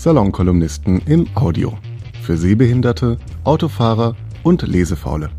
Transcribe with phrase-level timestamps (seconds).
[0.00, 1.76] Salonkolumnisten im Audio.
[2.22, 5.30] Für Sehbehinderte, Autofahrer und Lesefaule.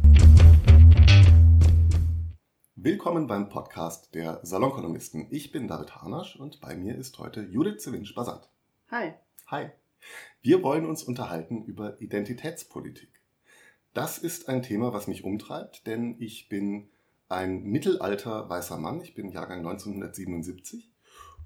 [2.75, 5.25] Willkommen beim Podcast der Salonkolumnisten.
[5.31, 8.49] Ich bin David Harnasch und bei mir ist heute Judith Zewinsch-Basant.
[8.91, 9.13] Hi.
[9.47, 9.69] Hi.
[10.43, 13.09] Wir wollen uns unterhalten über Identitätspolitik.
[13.95, 16.87] Das ist ein Thema, was mich umtreibt, denn ich bin
[17.29, 19.01] ein mittelalter weißer Mann.
[19.01, 20.91] Ich bin Jahrgang 1977.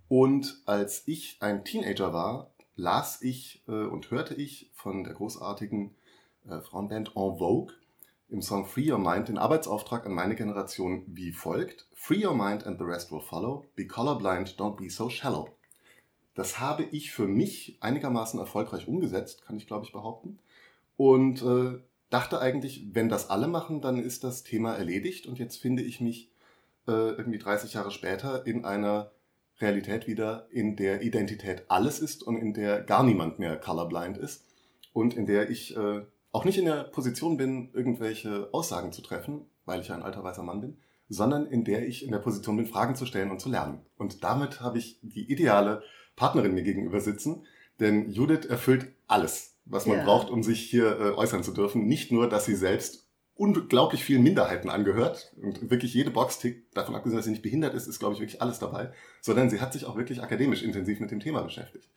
[0.09, 5.96] Und als ich ein Teenager war, las ich äh, und hörte ich von der großartigen
[6.47, 7.74] äh, Frauenband En Vogue
[8.29, 11.88] im Song Free Your Mind den Arbeitsauftrag an meine Generation wie folgt.
[11.93, 13.65] Free Your Mind and the rest will follow.
[13.75, 15.50] Be colorblind, don't be so shallow.
[16.34, 20.39] Das habe ich für mich einigermaßen erfolgreich umgesetzt, kann ich glaube ich behaupten.
[20.98, 21.79] Und äh,
[22.10, 25.28] dachte eigentlich, wenn das alle machen, dann ist das Thema erledigt.
[25.28, 26.32] Und jetzt finde ich mich
[26.87, 29.12] äh, irgendwie 30 Jahre später in einer
[29.59, 34.45] Realität wieder, in der Identität alles ist und in der gar niemand mehr colorblind ist
[34.94, 39.45] und in der ich äh, auch nicht in der Position bin, irgendwelche Aussagen zu treffen,
[39.66, 42.66] weil ich ein alter weißer Mann bin, sondern in der ich in der Position bin,
[42.66, 43.80] Fragen zu stellen und zu lernen.
[43.97, 45.84] Und damit habe ich die ideale
[46.16, 47.45] Partnerin mir gegenüber sitzen,
[47.80, 50.03] denn Judith erfüllt alles, was man ja.
[50.03, 51.88] braucht, um sich hier äh, äußern zu dürfen.
[51.88, 53.05] Nicht nur, dass sie selbst
[53.36, 57.73] unglaublich vielen Minderheiten angehört und wirklich jede Box tickt, davon abgesehen, dass sie nicht behindert
[57.73, 58.91] ist, ist, glaube ich, wirklich alles dabei,
[59.22, 61.89] sondern sie hat sich auch wirklich akademisch intensiv mit dem Thema beschäftigt.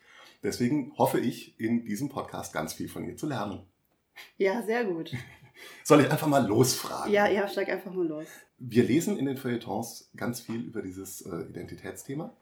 [0.42, 3.62] Deswegen hoffe ich, in diesem Podcast ganz viel von ihr zu lernen.
[4.36, 5.12] Ja, sehr gut.
[5.84, 7.12] Soll ich einfach mal losfragen?
[7.12, 8.26] Ja, ja, steig einfach mal los.
[8.58, 12.36] Wir lesen in den Feuilletons ganz viel über dieses äh, Identitätsthema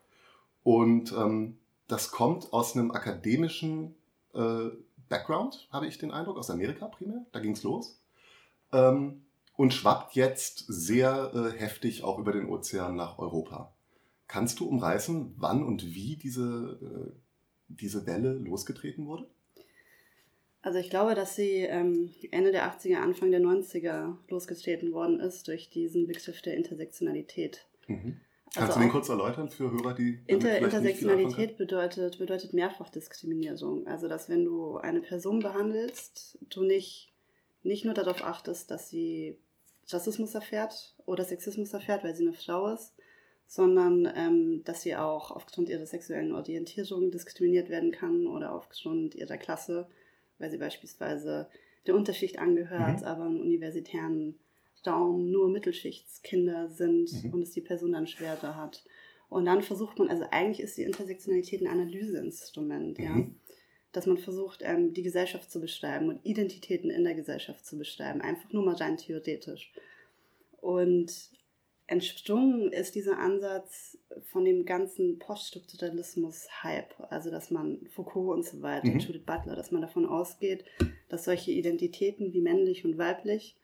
[0.62, 3.94] und ähm, das kommt aus einem akademischen
[4.34, 4.70] äh,
[5.08, 7.24] Background, habe ich den Eindruck, aus Amerika primär.
[7.33, 8.00] Da ging es los
[8.72, 9.22] ähm,
[9.56, 13.73] und schwappt jetzt sehr äh, heftig auch über den Ozean nach Europa.
[14.28, 17.12] Kannst du umreißen, wann und wie diese, äh,
[17.69, 19.28] diese Welle losgetreten wurde?
[20.62, 25.46] Also ich glaube, dass sie ähm, Ende der 80er, Anfang der 90er losgetreten worden ist
[25.46, 27.67] durch diesen Begriff der Intersektionalität.
[27.86, 28.20] Mhm.
[28.52, 30.18] Kannst also du den kurz erläutern für Hörer, die.
[30.27, 33.86] Inter Intersektionalität bedeutet, bedeutet Mehrfachdiskriminierung.
[33.86, 37.12] Also, dass wenn du eine Person behandelst, du nicht
[37.67, 39.39] nicht nur darauf achtest, dass sie
[39.89, 42.95] Rassismus erfährt oder Sexismus erfährt, weil sie eine Frau ist,
[43.47, 49.37] sondern ähm, dass sie auch aufgrund ihrer sexuellen Orientierung diskriminiert werden kann oder aufgrund ihrer
[49.37, 49.89] Klasse,
[50.39, 51.49] weil sie beispielsweise
[51.87, 53.07] der Unterschicht angehört, mhm.
[53.07, 54.35] aber im universitären
[54.85, 57.35] Raum nur Mittelschichtskinder sind mhm.
[57.35, 58.85] und es die Person dann schwerer hat.
[59.29, 63.05] Und dann versucht man, also eigentlich ist die Intersektionalität ein Analyseinstrument, mhm.
[63.05, 63.27] ja
[63.96, 68.20] dass man versucht, ähm, die Gesellschaft zu beschreiben und Identitäten in der Gesellschaft zu beschreiben,
[68.20, 69.73] einfach nur mal rein theoretisch.
[70.61, 71.30] Und
[71.86, 78.86] entsprungen ist dieser Ansatz von dem ganzen Poststrukturalismus-Hype, also dass man Foucault und so weiter,
[78.86, 78.98] mhm.
[78.98, 80.67] Judith Butler, dass man davon ausgeht,
[81.08, 83.56] dass solche Identitäten wie männlich und weiblich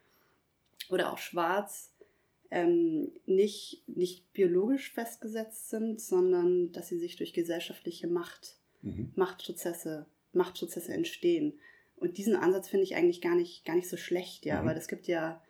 [0.89, 1.93] oder auch schwarz
[2.51, 9.13] ähm, nicht, nicht biologisch festgesetzt sind, sondern dass sie sich durch gesellschaftliche Macht, mhm.
[9.15, 11.59] Machtprozesse Machtprozesse entstehen.
[11.97, 14.67] Und diesen Ansatz finde ich eigentlich gar nicht, gar nicht so schlecht, ja, mhm.
[14.67, 15.43] weil es gibt ja,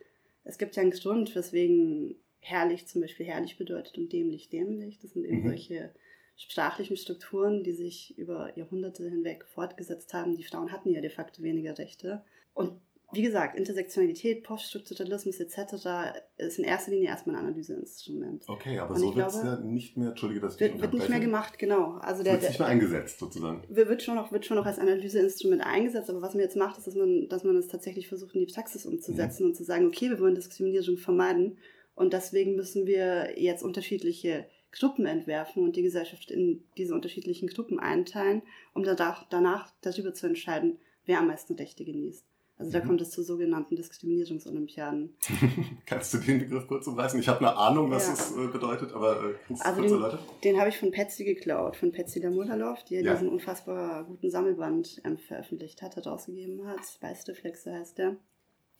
[0.43, 4.99] es gibt ja einen Grund, weswegen herrlich zum Beispiel herrlich bedeutet und dämlich dämlich.
[4.99, 5.47] Das sind eben mhm.
[5.47, 5.93] solche
[6.35, 10.35] sprachlichen Strukturen, die sich über Jahrhunderte hinweg fortgesetzt haben.
[10.35, 12.23] Die Frauen hatten ja de facto weniger Rechte.
[12.53, 12.79] Und
[13.13, 16.15] wie gesagt, Intersektionalität, Poststrukturalismus etc.
[16.37, 18.43] ist in erster Linie erstmal ein Analyseinstrument.
[18.47, 21.19] Okay, aber und so wird es ja nicht mehr, entschuldige, dass wird, wird nicht mehr
[21.19, 21.93] gemacht, genau.
[22.01, 23.63] Also der, wird nicht mehr eingesetzt sozusagen.
[23.69, 26.87] Wird schon, noch, wird schon noch als Analyseinstrument eingesetzt, aber was man jetzt macht, ist,
[26.87, 29.49] dass man, dass man es tatsächlich versucht, in die Praxis umzusetzen mhm.
[29.49, 31.57] und zu sagen, okay, wir wollen Diskriminierung vermeiden
[31.95, 37.79] und deswegen müssen wir jetzt unterschiedliche Gruppen entwerfen und die Gesellschaft in diese unterschiedlichen Gruppen
[37.79, 38.41] einteilen,
[38.73, 42.25] um danach, danach darüber zu entscheiden, wer am meisten Rechte genießt.
[42.63, 42.87] Also da mhm.
[42.87, 45.13] kommt es zu sogenannten Diskriminierungsolympiaden.
[45.85, 47.19] kannst du den Begriff kurz umreißen?
[47.19, 48.13] Ich habe eine Ahnung, was ja.
[48.13, 51.25] es äh, bedeutet, aber äh, kannst also du kurz den, Den habe ich von Petsy
[51.25, 53.11] geklaut, von Petsy der Mutterloff, die ja.
[53.13, 56.79] diesen unfassbar guten Sammelband ähm, veröffentlicht hat, herausgegeben hat.
[57.01, 58.15] Beisteflexe heißt der.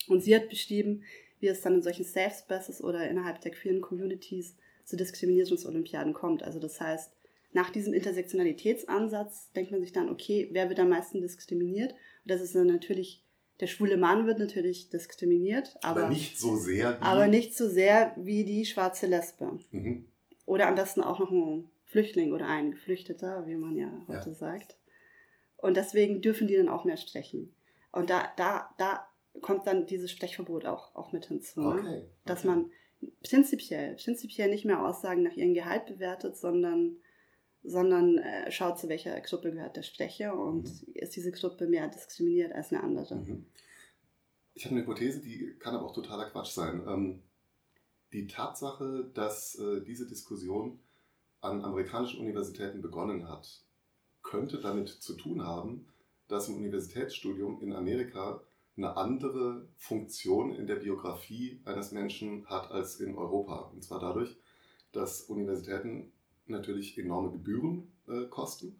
[0.07, 1.03] Und sie hat beschrieben,
[1.41, 4.55] wie es dann in solchen Safe Spaces oder innerhalb der queeren Communities
[4.85, 6.41] zu Diskriminierungsolympiaden kommt.
[6.43, 7.11] Also das heißt,
[7.51, 11.91] nach diesem Intersektionalitätsansatz denkt man sich dann, okay, wer wird am meisten diskriminiert?
[11.91, 13.23] Und das ist dann natürlich
[13.59, 17.69] der schwule Mann wird natürlich diskriminiert, aber, aber nicht so sehr wie, aber nicht so
[17.69, 19.59] sehr wie die schwarze Lesbe.
[19.71, 20.05] Mhm.
[20.45, 24.35] Oder am besten auch noch ein Flüchtling oder ein Geflüchteter, wie man ja heute ja.
[24.35, 24.77] sagt.
[25.57, 27.55] Und deswegen dürfen die dann auch mehr stechen.
[27.91, 29.07] Und da, da, da
[29.41, 31.61] kommt dann dieses Stechverbot auch, auch mit hinzu.
[31.61, 31.83] Okay.
[31.83, 32.09] Ne?
[32.25, 32.71] Dass man
[33.23, 36.97] prinzipiell, prinzipiell nicht mehr Aussagen nach ihrem Gehalt bewertet, sondern
[37.63, 40.93] sondern äh, schaut, zu welcher Gruppe gehört der Sprecher und mhm.
[40.93, 43.15] ist diese Gruppe mehr diskriminiert als eine andere.
[43.15, 43.45] Mhm.
[44.53, 46.83] Ich habe eine Hypothese, die kann aber auch totaler Quatsch sein.
[46.87, 47.23] Ähm,
[48.11, 50.79] die Tatsache, dass äh, diese Diskussion
[51.41, 53.63] an amerikanischen Universitäten begonnen hat,
[54.21, 55.87] könnte damit zu tun haben,
[56.27, 58.41] dass im Universitätsstudium in Amerika
[58.77, 63.71] eine andere Funktion in der Biografie eines Menschen hat als in Europa.
[63.73, 64.35] Und zwar dadurch,
[64.91, 66.11] dass Universitäten
[66.47, 68.79] natürlich enorme Gebühren äh, kosten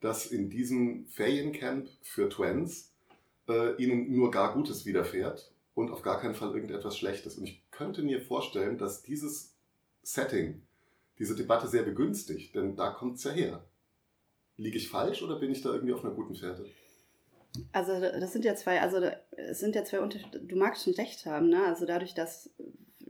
[0.00, 2.90] dass in diesem Feriencamp für Twins
[3.48, 7.38] äh, ihnen nur gar Gutes widerfährt und auf gar keinen Fall irgendetwas Schlechtes.
[7.38, 9.54] Und ich könnte mir vorstellen, dass dieses
[10.02, 10.62] Setting
[11.18, 13.64] diese Debatte sehr begünstigt, denn da kommt es ja her.
[14.56, 16.66] Liege ich falsch oder bin ich da irgendwie auf einer guten Fährte?
[17.72, 18.98] Also das sind ja zwei, also
[19.36, 20.40] es sind ja zwei Unterschiede.
[20.40, 21.64] Du magst schon recht haben, ne?
[21.66, 22.50] Also dadurch, dass,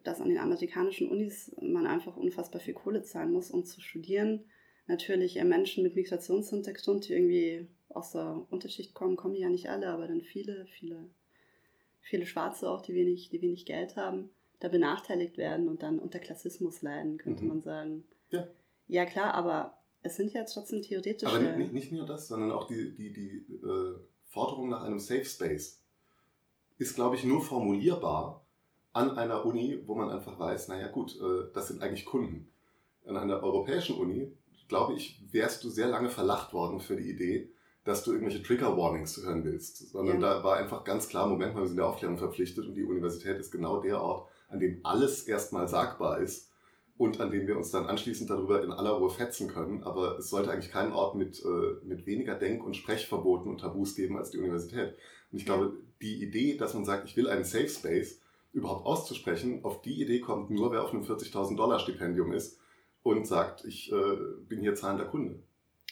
[0.03, 4.45] dass an den amerikanischen Unis man einfach unfassbar viel Kohle zahlen muss, um zu studieren.
[4.89, 9.89] Natürlich eher Menschen mit Migrationshintergrund, die irgendwie aus der Unterschicht kommen, kommen ja nicht alle,
[9.89, 11.09] aber dann viele, viele,
[12.03, 16.19] viele Schwarze auch, die wenig, die wenig Geld haben, da benachteiligt werden und dann unter
[16.19, 17.49] Klassismus leiden, könnte mhm.
[17.49, 18.05] man sagen.
[18.31, 18.47] Ja.
[18.89, 21.33] Ja klar, aber es sind ja trotzdem theoretische...
[21.33, 23.97] Aber nicht, nicht nur das, sondern auch die, die, die äh
[24.33, 25.83] Forderung nach einem Safe Space
[26.79, 28.47] ist, glaube ich, nur formulierbar
[28.95, 32.51] an einer Uni, wo man einfach weiß, naja gut, äh, das sind eigentlich Kunden.
[33.05, 34.33] An einer europäischen Uni,
[34.69, 37.51] glaube ich, wärst du sehr lange verlacht worden für die Idee,
[37.85, 39.91] dass du irgendwelche Trigger Warnings hören willst.
[39.91, 40.37] Sondern ja.
[40.37, 43.39] da war einfach ganz klar, Moment mal, wir sind der Aufklärung verpflichtet und die Universität
[43.39, 46.51] ist genau der Ort, an dem alles erstmal sagbar ist
[46.97, 49.83] und an dem wir uns dann anschließend darüber in aller Ruhe fetzen können.
[49.83, 53.97] Aber es sollte eigentlich keinen Ort mit, äh, mit weniger Denk- und Sprechverboten und Tabus
[53.97, 54.95] geben als die Universität.
[55.33, 58.21] Und ich glaube, die Idee, dass man sagt, ich will einen Safe Space,
[58.53, 62.59] überhaupt auszusprechen, auf die Idee kommt nur, wer auf einem 40.000 Dollar Stipendium ist
[63.03, 65.43] und sagt, ich äh, bin hier zahlender Kunde.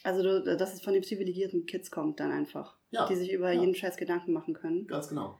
[0.02, 3.52] Also, du, dass es von den privilegierten Kids kommt dann einfach, ja, die sich über
[3.52, 3.60] ja.
[3.60, 4.86] jeden Scheiß Gedanken machen können.
[4.86, 5.38] Ganz genau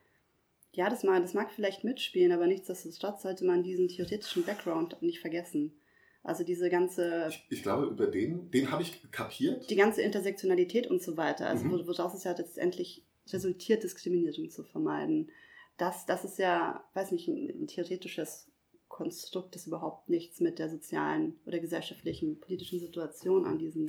[0.73, 5.21] ja, das mag, das mag vielleicht mitspielen, aber nichtsdestotrotz sollte man diesen theoretischen Background nicht
[5.21, 5.75] vergessen.
[6.23, 7.29] Also diese ganze.
[7.29, 9.69] Ich, ich glaube, über den, den habe ich kapiert.
[9.71, 11.47] Die ganze Intersektionalität und so weiter.
[11.47, 11.87] Also mhm.
[11.87, 15.31] woraus es ja letztendlich resultiert, Diskriminierung zu vermeiden.
[15.77, 18.51] Das, das ist ja, weiß nicht, ein, ein theoretisches
[18.89, 23.87] Konstrukt, das überhaupt nichts mit der sozialen oder gesellschaftlichen, politischen Situation an diesen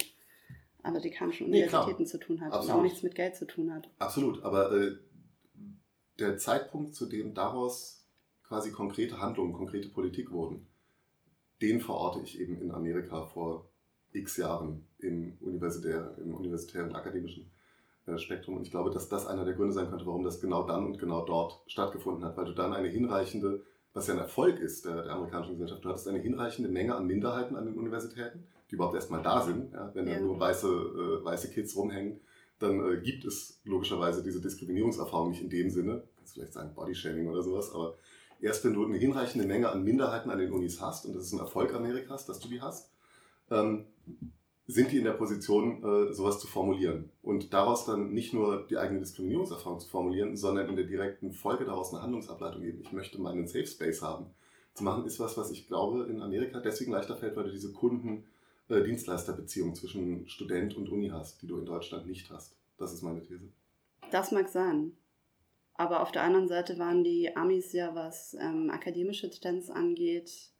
[0.83, 2.69] amerikanischen Universitäten nee, zu tun hat Absolut.
[2.69, 3.89] und auch nichts mit Geld zu tun hat.
[3.99, 4.95] Absolut, aber äh,
[6.19, 8.07] der Zeitpunkt, zu dem daraus
[8.43, 10.67] quasi konkrete Handlungen, konkrete Politik wurden,
[11.61, 13.69] den verorte ich eben in Amerika vor
[14.11, 17.51] x Jahren im, universitär, im universitären akademischen
[18.05, 18.57] äh, Spektrum.
[18.57, 20.99] Und ich glaube, dass das einer der Gründe sein könnte, warum das genau dann und
[20.99, 23.63] genau dort stattgefunden hat, weil du dann eine hinreichende,
[23.93, 27.05] was ja ein Erfolg ist der, der amerikanischen Gesellschaft, du hattest eine hinreichende Menge an
[27.05, 29.73] Minderheiten an den Universitäten, die überhaupt erstmal da sind.
[29.73, 29.91] Ja?
[29.93, 30.15] Wenn ja.
[30.15, 32.21] da nur weiße, äh, weiße Kids rumhängen,
[32.57, 37.27] dann äh, gibt es logischerweise diese Diskriminierungserfahrung nicht in dem Sinne, kannst vielleicht sagen Bodyshaming
[37.27, 37.95] oder sowas, aber
[38.39, 41.33] erst wenn du eine hinreichende Menge an Minderheiten an den Unis hast, und das ist
[41.33, 42.91] ein Erfolg Amerikas, dass du die hast,
[43.49, 43.85] ähm,
[44.67, 47.09] sind die in der Position, äh, sowas zu formulieren.
[47.21, 51.65] Und daraus dann nicht nur die eigene Diskriminierungserfahrung zu formulieren, sondern in der direkten Folge
[51.65, 52.79] daraus eine Handlungsableitung geben.
[52.81, 54.27] Ich möchte meinen Safe Space haben.
[54.73, 57.73] Zu machen ist was, was ich glaube in Amerika deswegen leichter fällt, weil du diese
[57.73, 58.23] Kunden-
[58.71, 62.55] äh, Dienstleisterbeziehung zwischen Student und Uni hast, die du in Deutschland nicht hast.
[62.77, 63.49] Das ist meine These.
[64.11, 64.93] Das mag sein.
[65.75, 70.51] Aber auf der anderen Seite waren die Amis ja, was ähm, akademische Trends angeht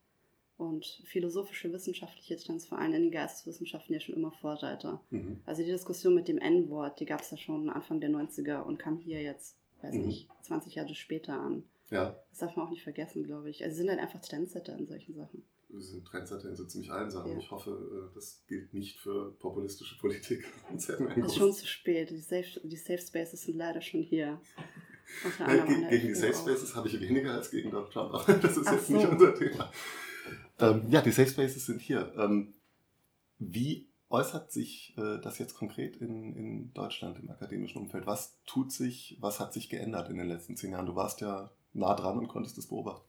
[0.58, 5.02] und philosophische, wissenschaftliche Trends, vor allem in den Geisteswissenschaften, ja schon immer Vorreiter.
[5.10, 5.42] Mhm.
[5.46, 8.78] Also die Diskussion mit dem N-Wort, die gab es ja schon Anfang der 90er und
[8.78, 10.06] kam hier jetzt, weiß mhm.
[10.06, 11.64] nicht, 20 Jahre später an.
[11.90, 12.16] Ja.
[12.30, 13.64] Das darf man auch nicht vergessen, glaube ich.
[13.64, 15.44] Also sie sind halt einfach Trendsetter in solchen Sachen
[15.78, 17.32] sind Trendsetter in so ziemlich allen Sachen.
[17.32, 17.38] Ja.
[17.38, 20.46] Ich hoffe, äh, das gilt nicht für populistische Politik.
[20.76, 22.10] Es ist schon zu spät.
[22.10, 24.42] Die Safe, die Safe Spaces sind leider schon hier.
[25.40, 28.58] Ja, gegen, gegen die Safe Spaces habe ich weniger als gegen Donald Trump, aber das
[28.58, 28.94] ist Ach jetzt so.
[28.94, 29.72] nicht unser Thema.
[30.60, 32.14] Ähm, ja, die Safe Spaces sind hier.
[32.18, 32.54] Ähm,
[33.40, 38.06] wie äußert sich äh, das jetzt konkret in, in Deutschland im akademischen Umfeld?
[38.06, 40.86] Was tut sich, was hat sich geändert in den letzten zehn Jahren?
[40.86, 43.08] Du warst ja nah dran und konntest es beobachten.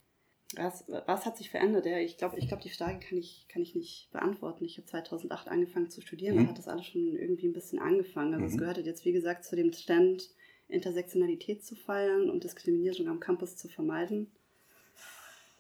[0.57, 1.87] Was, was hat sich verändert?
[1.87, 4.65] Ja, ich glaube, ich glaub, die Frage kann ich, kann ich nicht beantworten.
[4.65, 6.43] Ich habe 2008 angefangen zu studieren, mhm.
[6.43, 8.35] da hat das alles schon irgendwie ein bisschen angefangen.
[8.35, 8.51] Also mhm.
[8.53, 10.31] es gehörte jetzt, wie gesagt, zu dem Trend,
[10.69, 14.31] Intersektionalität zu feiern und Diskriminierung am Campus zu vermeiden.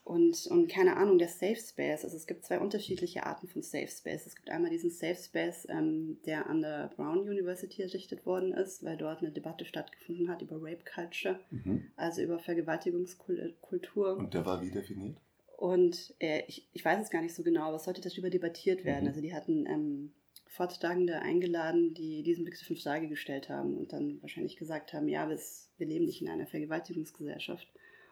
[0.04, 2.04] Und, und keine Ahnung, der Safe Space.
[2.04, 4.26] Also es gibt zwei unterschiedliche Arten von Safe Space.
[4.26, 8.82] Es gibt einmal diesen Safe Space, ähm, der an der Brown University errichtet worden ist,
[8.82, 11.86] weil dort eine Debatte stattgefunden hat über Rape Culture, mhm.
[11.96, 14.16] also über Vergewaltigungskultur.
[14.16, 15.16] Und der war wie definiert?
[15.56, 18.84] Und äh, ich, ich weiß es gar nicht so genau, aber es sollte darüber debattiert
[18.84, 19.04] werden.
[19.04, 19.08] Mhm.
[19.08, 20.12] Also die hatten ähm,
[20.48, 25.28] Vortragende eingeladen, die diesen Begriff in Frage gestellt haben und dann wahrscheinlich gesagt haben, ja,
[25.28, 25.38] wir,
[25.78, 27.68] wir leben nicht in einer Vergewaltigungsgesellschaft.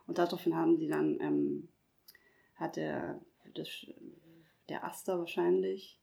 [0.07, 1.69] Und daraufhin haben die dann ähm,
[2.61, 3.21] hat der,
[3.55, 3.69] das,
[4.69, 5.99] der Aster wahrscheinlich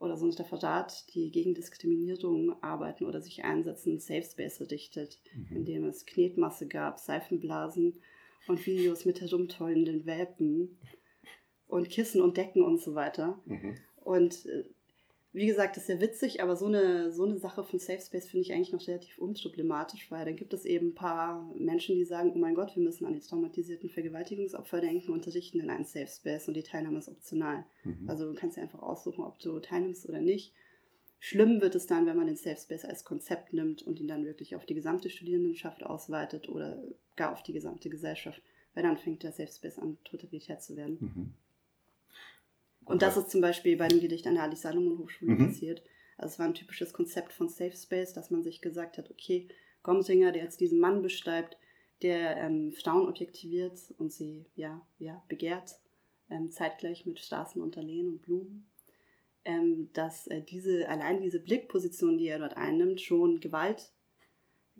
[0.00, 5.56] oder sonst der Verrat, die gegen Diskriminierung arbeiten oder sich einsetzen, Safe Space erdichtet, mhm.
[5.56, 8.00] indem es Knetmasse gab, Seifenblasen
[8.48, 10.78] und Videos mit herumtollenden Welpen
[11.68, 13.40] und Kissen und Decken und so weiter.
[13.44, 13.76] Mhm.
[13.96, 14.64] Und äh,
[15.32, 18.28] wie gesagt, das ist ja witzig, aber so eine, so eine Sache von Safe Space
[18.28, 22.04] finde ich eigentlich noch relativ unproblematisch, weil dann gibt es eben ein paar Menschen, die
[22.04, 25.84] sagen, oh mein Gott, wir müssen an die traumatisierten Vergewaltigungsopfer denken und unterrichten in einen
[25.84, 27.64] Safe Space und die Teilnahme ist optional.
[27.84, 28.08] Mhm.
[28.10, 30.52] Also du kannst ja einfach aussuchen, ob du teilnimmst oder nicht.
[31.20, 34.24] Schlimm wird es dann, wenn man den Safe Space als Konzept nimmt und ihn dann
[34.24, 36.82] wirklich auf die gesamte Studierendenschaft ausweitet oder
[37.14, 38.42] gar auf die gesamte Gesellschaft,
[38.74, 40.98] weil dann fängt der Safe Space an, totalitär zu werden.
[41.00, 41.34] Mhm.
[42.90, 45.46] Und das ist zum Beispiel bei dem Gedicht an der Alice Salomon Hochschule mhm.
[45.46, 45.82] passiert.
[46.16, 49.48] Also es war ein typisches Konzept von Safe Space, dass man sich gesagt hat, okay,
[49.82, 51.56] Gomsinger, der jetzt diesen Mann beschreibt,
[52.02, 55.78] der ähm, Frauen objektiviert und sie ja, ja, begehrt,
[56.30, 58.66] ähm, zeitgleich mit Straßen unter Lehen und Blumen,
[59.44, 63.92] ähm, dass äh, diese, allein diese Blickposition, die er dort einnimmt, schon Gewalt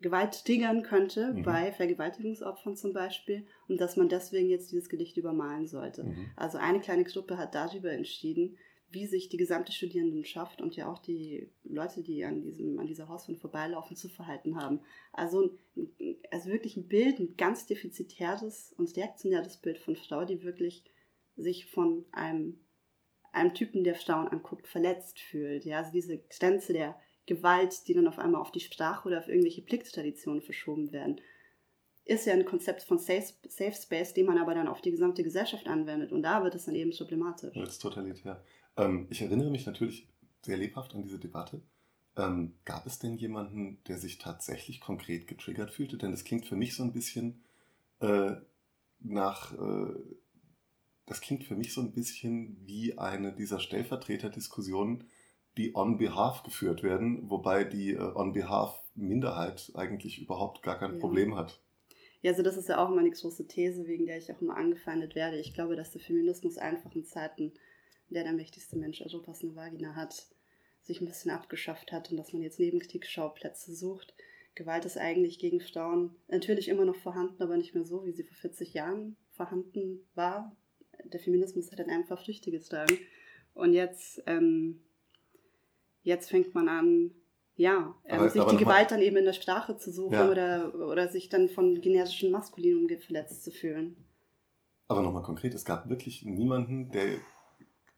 [0.01, 1.43] Gewalt triggern könnte, mhm.
[1.43, 6.05] bei Vergewaltigungsopfern zum Beispiel, und dass man deswegen jetzt dieses Gedicht übermalen sollte.
[6.05, 6.31] Mhm.
[6.37, 8.57] Also eine kleine Gruppe hat darüber entschieden,
[8.93, 13.09] wie sich die gesamte Studierendenschaft und ja auch die Leute, die an, diesem, an dieser
[13.09, 14.81] Hauswand vorbeilaufen, zu verhalten haben.
[15.13, 15.59] Also,
[16.31, 20.85] also wirklich ein Bild, ein ganz defizitäres und reaktionäres Bild von Frau, die wirklich
[21.37, 22.59] sich von einem,
[23.33, 25.65] einem Typen, der Frauen anguckt, verletzt fühlt.
[25.65, 29.29] Ja, also diese Grenze der Gewalt, die dann auf einmal auf die Sprache oder auf
[29.29, 31.21] irgendwelche Plikttraditionen verschoben werden,
[32.05, 35.23] ist ja ein Konzept von Safe, Safe Space, den man aber dann auf die gesamte
[35.23, 36.13] Gesellschaft anwendet.
[36.13, 37.55] Und da wird es dann eben problematisch.
[37.55, 38.43] Das ist totalitär.
[38.77, 40.09] Ähm, ich erinnere mich natürlich
[40.43, 41.63] sehr lebhaft an diese Debatte.
[42.17, 45.99] Ähm, gab es denn jemanden, der sich tatsächlich konkret getriggert fühlte?
[45.99, 47.45] Denn das klingt für mich so ein bisschen
[48.01, 48.33] äh,
[48.99, 49.95] nach, äh,
[51.07, 55.05] das klingt für mich so ein bisschen wie eine dieser Stellvertreterdiskussionen,
[55.57, 60.95] die on behalf geführt werden, wobei die äh, on behalf Minderheit eigentlich überhaupt gar kein
[60.95, 60.99] ja.
[60.99, 61.61] Problem hat.
[62.23, 64.57] Ja, also das ist ja auch immer eine große These, wegen der ich auch immer
[64.57, 65.39] angefeindet werde.
[65.39, 67.53] Ich glaube, dass der Feminismus einfach in Zeiten,
[68.09, 70.27] in der der mächtigste Mensch Europas eine Vagina hat,
[70.83, 74.15] sich ein bisschen abgeschafft hat und dass man jetzt Nebenkriegsschauplätze sucht.
[74.55, 78.25] Gewalt ist eigentlich gegen Frauen natürlich immer noch vorhanden, aber nicht mehr so, wie sie
[78.25, 80.55] vor 40 Jahren vorhanden war.
[81.05, 82.99] Der Feminismus hat dann einfach Früchte getragen.
[83.55, 84.83] Und jetzt ähm,
[86.03, 87.11] Jetzt fängt man an,
[87.57, 90.31] ja, ähm, sich die Gewalt dann eben in der Sprache zu suchen ja.
[90.31, 93.97] oder, oder sich dann von generischen Maskulinum verletzt zu fühlen.
[94.89, 97.19] Aber nochmal konkret, es gab wirklich niemanden, der,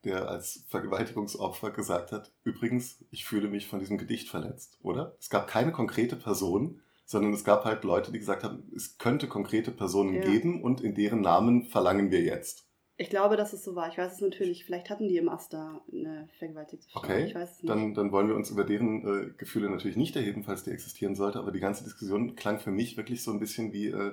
[0.04, 5.16] der als Vergewaltigungsopfer gesagt hat, übrigens, ich fühle mich von diesem Gedicht verletzt, oder?
[5.20, 9.28] Es gab keine konkrete Person, sondern es gab halt Leute, die gesagt haben, es könnte
[9.28, 10.22] konkrete Personen ja.
[10.22, 12.66] geben und in deren Namen verlangen wir jetzt.
[13.02, 13.88] Ich glaube, dass es so war.
[13.88, 14.64] Ich weiß es natürlich.
[14.64, 17.00] Vielleicht hatten die im Aster eine vergewaltigte Frau.
[17.00, 17.58] Okay, es.
[17.62, 21.16] Dann, dann wollen wir uns über deren äh, Gefühle natürlich nicht erheben, falls die existieren
[21.16, 21.40] sollte.
[21.40, 24.12] Aber die ganze Diskussion klang für mich wirklich so ein bisschen wie, äh,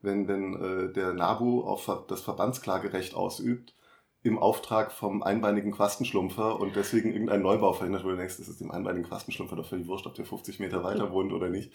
[0.00, 3.74] wenn, wenn äh, der NABU auf das Verbandsklagerecht ausübt
[4.22, 8.60] im Auftrag vom einbeinigen Quastenschlumpfer und deswegen irgendein Neubau verhindert, wo du denkst, das ist
[8.60, 11.72] dem einbeinigen Quastenschlumpfer doch völlig wurscht, ob der 50 Meter weiter wohnt oder nicht.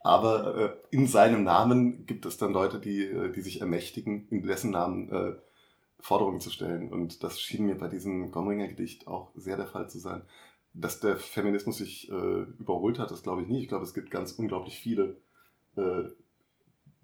[0.00, 4.46] Aber äh, in seinem Namen gibt es dann Leute, die, äh, die sich ermächtigen, in
[4.46, 5.34] dessen Namen äh,
[6.00, 6.92] Forderungen zu stellen.
[6.92, 10.22] Und das schien mir bei diesem Gomringer Gedicht auch sehr der Fall zu sein.
[10.74, 13.62] Dass der Feminismus sich äh, überholt hat, das glaube ich nicht.
[13.62, 15.16] Ich glaube, es gibt ganz unglaublich viele
[15.76, 16.04] äh,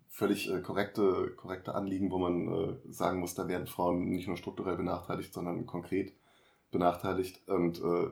[0.08, 4.36] völlig äh, korrekte, korrekte Anliegen, wo man äh, sagen muss, da werden Frauen nicht nur
[4.36, 6.12] strukturell benachteiligt, sondern konkret
[6.70, 7.48] benachteiligt.
[7.48, 8.10] Und äh,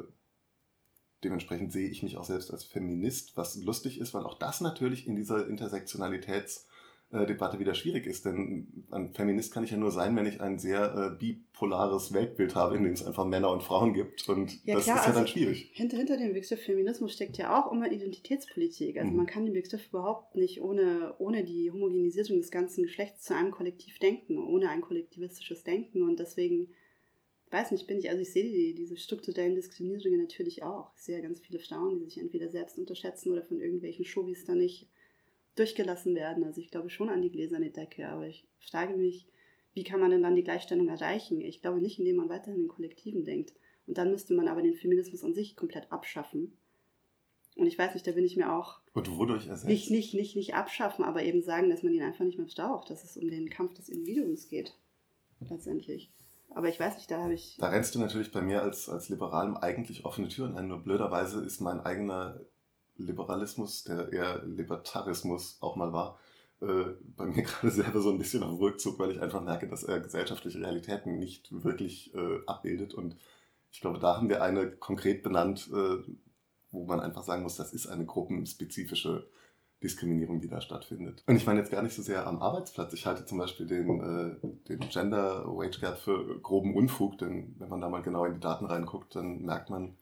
[1.23, 5.07] dementsprechend sehe ich mich auch selbst als Feminist, was lustig ist, weil auch das natürlich
[5.07, 6.67] in dieser Intersektionalitäts-
[7.13, 8.25] äh, Debatte wieder schwierig ist.
[8.25, 12.55] Denn ein Feminist kann ich ja nur sein, wenn ich ein sehr äh, bipolares Weltbild
[12.55, 14.29] habe, in dem es einfach Männer und Frauen gibt.
[14.29, 15.71] Und ja, das klar, ist ja also dann schwierig.
[15.75, 18.99] Hinter, hinter dem Begriff Feminismus steckt ja auch immer Identitätspolitik.
[18.99, 19.17] Also mhm.
[19.19, 23.51] man kann den Begriff überhaupt nicht ohne, ohne die Homogenisierung des ganzen Geschlechts zu einem
[23.51, 26.03] Kollektiv denken, ohne ein kollektivistisches Denken.
[26.03, 26.69] Und deswegen
[27.51, 30.93] weiß nicht, bin ich, also ich sehe die, diese strukturellen Diskriminierungen natürlich auch.
[30.97, 34.47] Ich sehe ja ganz viele Frauen, die sich entweder selbst unterschätzen oder von irgendwelchen Showbies
[34.47, 34.89] da nicht
[35.57, 36.45] durchgelassen werden.
[36.45, 39.27] Also ich glaube schon an die gläserne Decke, aber ich frage mich,
[39.75, 41.41] wie kann man denn dann die Gleichstellung erreichen?
[41.41, 43.55] Ich glaube nicht, indem man weiterhin in Kollektiven denkt.
[43.87, 46.57] Und dann müsste man aber den Feminismus an sich komplett abschaffen.
[47.57, 48.81] Und ich weiß nicht, da bin ich mir auch.
[48.95, 49.69] Und wodurch ersetzt?
[49.69, 52.91] Nicht, nicht, nicht, nicht abschaffen, aber eben sagen, dass man ihn einfach nicht mehr braucht,
[52.91, 54.75] dass es um den Kampf des Individuums geht.
[55.41, 56.13] Letztendlich.
[56.51, 57.57] Aber ich weiß nicht, da habe ich.
[57.59, 60.69] Da rennst du natürlich bei mir als, als Liberalem eigentlich offene Türen ein.
[60.69, 62.41] Nur blöderweise ist mein eigener
[62.97, 66.19] Liberalismus, der eher Libertarismus auch mal war,
[66.61, 69.69] äh, bei mir gerade selber so ein bisschen auf dem Rückzug, weil ich einfach merke,
[69.69, 72.95] dass er gesellschaftliche Realitäten nicht wirklich äh, abbildet.
[72.95, 73.17] Und
[73.71, 75.99] ich glaube, da haben wir eine konkret benannt, äh,
[76.71, 79.29] wo man einfach sagen muss, das ist eine gruppenspezifische
[79.83, 81.25] Diskriminierung, die da stattfindet.
[81.27, 82.93] Und ich meine jetzt gar nicht so sehr am Arbeitsplatz.
[82.93, 87.69] Ich halte zum Beispiel den, äh, den Gender Wage Gap für groben Unfug, denn wenn
[87.69, 89.97] man da mal genau in die Daten reinguckt, dann merkt man,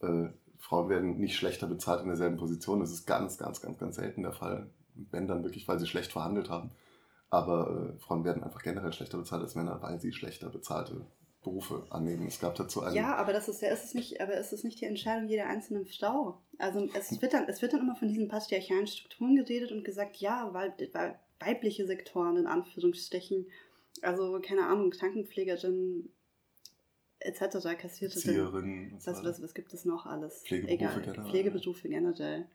[0.00, 0.28] äh,
[0.62, 2.80] Frauen werden nicht schlechter bezahlt in derselben Position.
[2.80, 4.70] Das ist ganz, ganz, ganz, ganz selten der Fall
[5.10, 6.70] wenn dann wirklich, weil sie schlecht verhandelt haben.
[7.30, 11.06] Aber äh, Frauen werden einfach generell schlechter bezahlt als Männer, weil sie schlechter bezahlte
[11.42, 12.26] Berufe annehmen.
[12.26, 12.94] Es gab dazu einen.
[12.94, 15.46] Ja, aber das ist ja, ist es nicht, aber ist es nicht die Entscheidung jeder
[15.46, 16.40] einzelnen Frau?
[16.58, 20.16] Also es wird dann, es wird dann immer von diesen patriarchalen Strukturen geredet und gesagt,
[20.16, 23.46] ja, weil, weil weibliche Sektoren in Anführungsstrichen,
[24.02, 26.10] also keine Ahnung, Krankenpflegerin
[27.24, 27.76] etc.
[27.78, 28.16] kassierte.
[28.16, 28.92] Erzieherin.
[29.04, 30.42] Was, was, was gibt es noch alles?
[30.42, 31.30] Pflegeberufe Egal, generell.
[31.30, 32.46] Pflegeberufe generell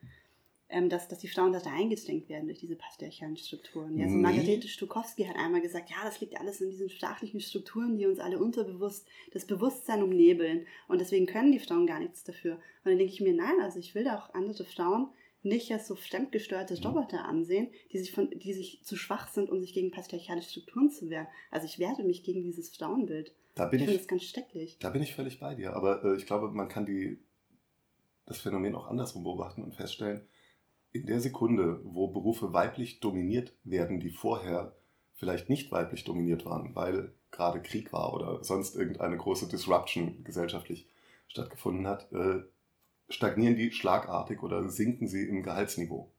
[0.70, 3.98] ähm, dass, dass die Frauen da eingezwängt werden durch diese patriarchalen Strukturen.
[3.98, 4.18] Ja, also.
[4.18, 8.20] Margarete Stukowski hat einmal gesagt, ja, das liegt alles in diesen sprachlichen Strukturen, die uns
[8.20, 12.56] alle unterbewusst das Bewusstsein umnebeln und deswegen können die Frauen gar nichts dafür.
[12.56, 15.08] Und dann denke ich mir, nein, also ich will da auch andere Frauen
[15.48, 16.86] nicht als so fremdgesteuerte mhm.
[16.86, 20.90] Roboter ansehen, die sich, von, die sich zu schwach sind, um sich gegen patriarchale Strukturen
[20.90, 21.28] zu wehren.
[21.52, 23.34] Also ich werde mich gegen dieses Frauenbild.
[23.56, 24.78] Da bin ich, ich finde das ganz stecklich.
[24.80, 25.74] Da bin ich völlig bei dir.
[25.74, 27.20] Aber äh, ich glaube, man kann die,
[28.26, 30.28] das Phänomen auch andersrum beobachten und feststellen,
[30.92, 34.76] in der Sekunde, wo Berufe weiblich dominiert werden, die vorher
[35.16, 40.88] vielleicht nicht weiblich dominiert waren, weil gerade Krieg war oder sonst irgendeine große Disruption gesellschaftlich
[41.28, 42.44] stattgefunden hat, äh,
[43.10, 46.12] stagnieren die schlagartig oder sinken sie im Gehaltsniveau.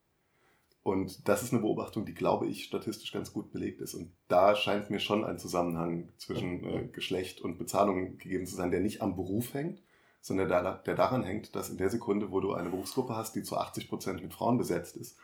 [0.83, 3.95] Und das ist eine Beobachtung, die, glaube ich, statistisch ganz gut belegt ist.
[3.95, 8.71] Und da scheint mir schon ein Zusammenhang zwischen äh, Geschlecht und Bezahlung gegeben zu sein,
[8.71, 9.83] der nicht am Beruf hängt,
[10.23, 13.43] sondern der, der daran hängt, dass in der Sekunde, wo du eine Berufsgruppe hast, die
[13.43, 15.19] zu 80 Prozent mit Frauen besetzt ist,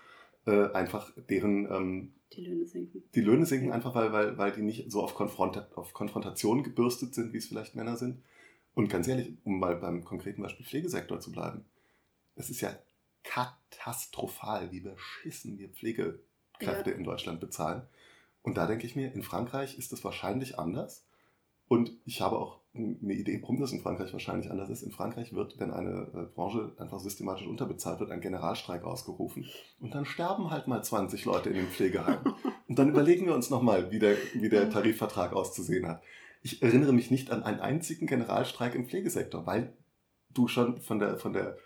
[0.46, 3.02] äh, einfach deren ähm, die Löhne sinken.
[3.14, 7.14] Die Löhne sinken einfach, weil, weil, weil die nicht so auf, Konfront auf Konfrontation gebürstet
[7.14, 8.22] sind, wie es vielleicht Männer sind.
[8.74, 11.64] Und ganz ehrlich, um mal beim konkreten Beispiel Pflegesektor zu bleiben,
[12.36, 12.76] es ist ja
[13.22, 16.96] katastrophal, wie beschissen wir Pflegekräfte ja.
[16.96, 17.82] in Deutschland bezahlen.
[18.42, 21.04] Und da denke ich mir, in Frankreich ist das wahrscheinlich anders.
[21.66, 24.82] Und ich habe auch eine Idee, warum das in Frankreich wahrscheinlich anders ist.
[24.82, 29.48] In Frankreich wird, wenn eine äh, Branche einfach systematisch unterbezahlt wird, ein Generalstreik ausgerufen.
[29.80, 32.18] Und dann sterben halt mal 20 Leute in dem Pflegeheim.
[32.68, 36.02] Und dann überlegen wir uns nochmal, wie der, wie der Tarifvertrag auszusehen hat.
[36.44, 39.72] Ich erinnere mich nicht an einen einzigen Generalstreik im Pflegesektor, weil
[40.28, 41.56] du schon von der, von der,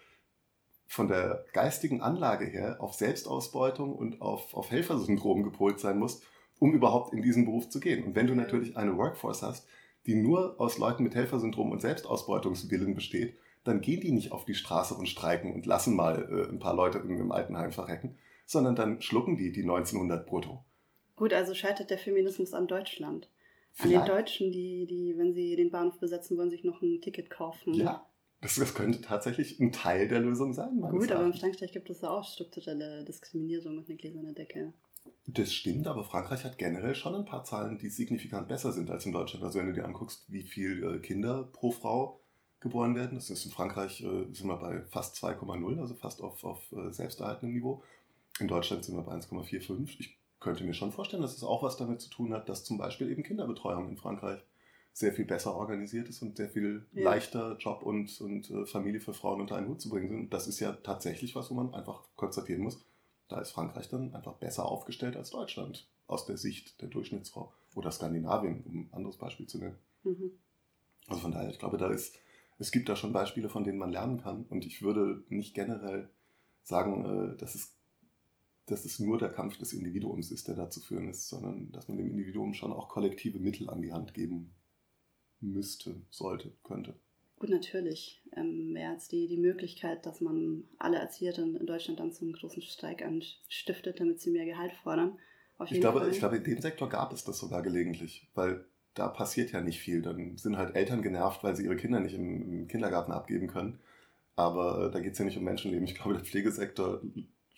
[0.87, 6.23] von der geistigen Anlage her auf Selbstausbeutung und auf, auf Helfersyndrom gepolt sein musst,
[6.61, 8.05] um überhaupt in diesen Beruf zu gehen.
[8.05, 9.67] Und wenn du natürlich eine Workforce hast,
[10.07, 14.55] die nur aus Leuten mit Helfersyndrom und Selbstausbeutungswillen besteht, dann gehen die nicht auf die
[14.55, 18.77] Straße und streiken und lassen mal äh, ein paar Leute in einem Altenheim verrecken, sondern
[18.77, 20.65] dann schlucken die die 1900 brutto.
[21.17, 23.29] Gut, also scheitert der Feminismus an Deutschland.
[23.79, 27.31] An den Deutschen, die, die, wenn sie den Bahnhof besetzen wollen, sich noch ein Ticket
[27.31, 27.75] kaufen.
[27.75, 28.07] Ja,
[28.41, 30.81] das, das könnte tatsächlich ein Teil der Lösung sein.
[30.81, 34.73] Gut, aber im Frankreich gibt es auch strukturelle Diskriminierung und eine gläserne Decke.
[35.27, 39.07] Das stimmt, aber Frankreich hat generell schon ein paar Zahlen, die signifikant besser sind als
[39.07, 39.45] in Deutschland.
[39.45, 42.21] Also wenn du dir anguckst, wie viele äh, Kinder pro Frau
[42.61, 46.45] geboren werden, das ist in Frankreich äh, sind wir bei fast 2,0, also fast auf,
[46.45, 47.83] auf äh, selbsterhaltenem Niveau.
[48.41, 49.97] In Deutschland sind wir bei 1,45.
[49.99, 52.79] Ich könnte mir schon vorstellen, dass es auch was damit zu tun hat, dass zum
[52.79, 54.41] Beispiel eben Kinderbetreuung in Frankreich
[54.93, 57.05] sehr viel besser organisiert ist und sehr viel ja.
[57.05, 60.35] leichter Job und, und Familie für Frauen unter einen Hut zu bringen sind.
[60.35, 62.85] Das ist ja tatsächlich was, wo man einfach konstatieren muss
[63.29, 67.53] da ist Frankreich dann einfach besser aufgestellt als Deutschland aus der Sicht der Durchschnittsfrau.
[67.75, 69.79] Oder Skandinavien, um ein anderes Beispiel zu nennen.
[70.03, 70.33] Mhm.
[71.07, 72.17] Also von daher, ich glaube, da ist,
[72.59, 74.47] es gibt da schon Beispiele, von denen man lernen kann.
[74.49, 76.09] Und ich würde nicht generell
[76.65, 77.75] sagen, äh, dass es,
[78.71, 81.89] dass es nur der Kampf des Individuums ist, der da zu führen ist, sondern dass
[81.89, 84.55] man dem Individuum schon auch kollektive Mittel an die Hand geben
[85.41, 86.95] müsste, sollte, könnte.
[87.39, 92.13] Gut, natürlich ähm, wäre jetzt die, die Möglichkeit, dass man alle Erzieherinnen in Deutschland dann
[92.13, 95.19] zum großen Streik anstiftet, damit sie mehr Gehalt fordern.
[95.71, 99.53] ich, glaube, ich glaube, in dem Sektor gab es das sogar gelegentlich, weil da passiert
[99.53, 100.03] ja nicht viel.
[100.03, 103.79] Dann sind halt Eltern genervt, weil sie ihre Kinder nicht im, im Kindergarten abgeben können.
[104.35, 105.85] Aber äh, da geht es ja nicht um Menschenleben.
[105.85, 107.01] Ich glaube, der Pflegesektor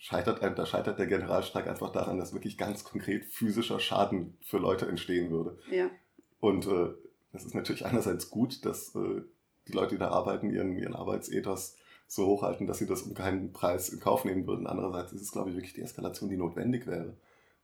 [0.01, 4.87] scheitert, da scheitert der Generalstreik einfach daran, dass wirklich ganz konkret physischer Schaden für Leute
[4.87, 5.59] entstehen würde.
[5.69, 5.91] Ja.
[6.39, 6.89] Und äh,
[7.31, 9.21] das ist natürlich einerseits gut, dass äh,
[9.67, 11.75] die Leute, die da arbeiten, ihren, ihren Arbeitsethos
[12.07, 14.65] so hochhalten, dass sie das um keinen Preis in Kauf nehmen würden.
[14.65, 17.15] Andererseits ist es, glaube ich, wirklich die Eskalation, die notwendig wäre,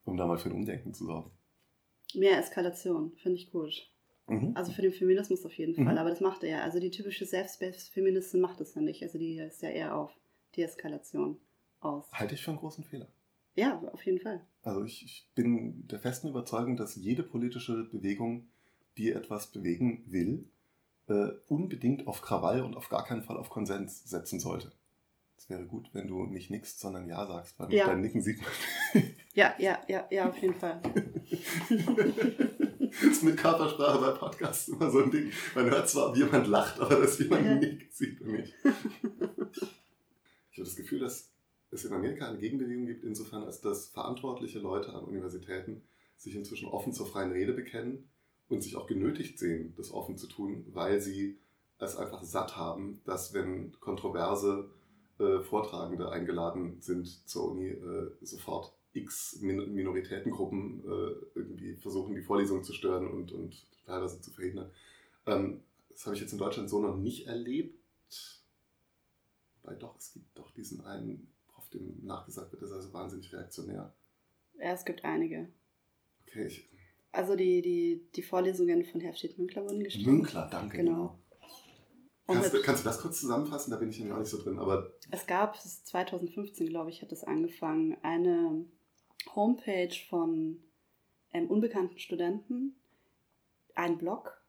[0.06, 1.32] um da mal für ein Umdenken zu sorgen.
[2.13, 3.89] Mehr Eskalation, finde ich gut.
[4.28, 4.52] Mhm.
[4.54, 5.97] Also für den Feminismus auf jeden Fall, mhm.
[5.97, 6.62] aber das macht er ja.
[6.62, 9.02] Also die typische Selbstfeministin macht das ja nicht.
[9.02, 10.12] Also die ist ja eher auf
[10.56, 11.39] Deeskalation
[11.80, 12.06] aus.
[12.12, 13.08] Halte ich für einen großen Fehler.
[13.56, 14.46] Ja, auf jeden Fall.
[14.62, 18.48] Also ich, ich bin der festen Überzeugung, dass jede politische Bewegung,
[18.98, 20.48] die etwas bewegen will,
[21.08, 24.72] äh, unbedingt auf Krawall und auf gar keinen Fall auf Konsens setzen sollte.
[25.38, 27.86] Es wäre gut, wenn du nicht nickst, sondern Ja sagst, weil ja.
[27.86, 28.52] mit deinem Nicken sieht man.
[29.34, 30.82] ja, ja, ja, ja, auf jeden Fall.
[32.80, 35.32] das ist mit Körpersprache bei Podcasts immer so ein Ding.
[35.56, 37.56] Man hört zwar, wie jemand lacht, aber dass jemand ja.
[37.56, 38.54] nickt, sieht man nicht.
[40.52, 41.32] Ich habe das Gefühl, dass
[41.71, 45.84] es in Amerika eine Gegenbewegung gibt, insofern, als dass verantwortliche Leute an Universitäten
[46.15, 48.10] sich inzwischen offen zur freien Rede bekennen
[48.47, 51.39] und sich auch genötigt sehen, das offen zu tun, weil sie
[51.80, 54.71] es einfach satt haben, dass wenn kontroverse
[55.19, 62.21] äh, Vortragende eingeladen sind zur Uni, äh, sofort x Min Minoritätengruppen äh, irgendwie versuchen, die
[62.21, 64.71] Vorlesung zu stören und, und teilweise zu verhindern.
[65.25, 67.80] Ähm, das habe ich jetzt in Deutschland so noch nicht erlebt.
[69.63, 71.27] Weil doch, es gibt doch diesen einen
[71.67, 73.93] Prof, dem nachgesagt wird, der sei so wahnsinnig reaktionär.
[74.60, 75.49] Ja, es gibt einige.
[76.27, 76.69] Okay, ich,
[77.12, 80.12] also die, die, die Vorlesungen von Herfstedt Münkler wurden gestrichen.
[80.12, 80.77] Münkler, danke.
[80.77, 81.19] Genau.
[82.25, 83.71] Kannst, du, kannst du das kurz zusammenfassen?
[83.71, 84.60] Da bin ich nämlich auch nicht so drin.
[84.60, 88.65] Aber es gab, 2015 glaube ich, hat es angefangen, eine
[89.34, 90.62] Homepage von
[91.32, 92.75] ähm, unbekannten Studenten,
[93.75, 94.43] ein Blog,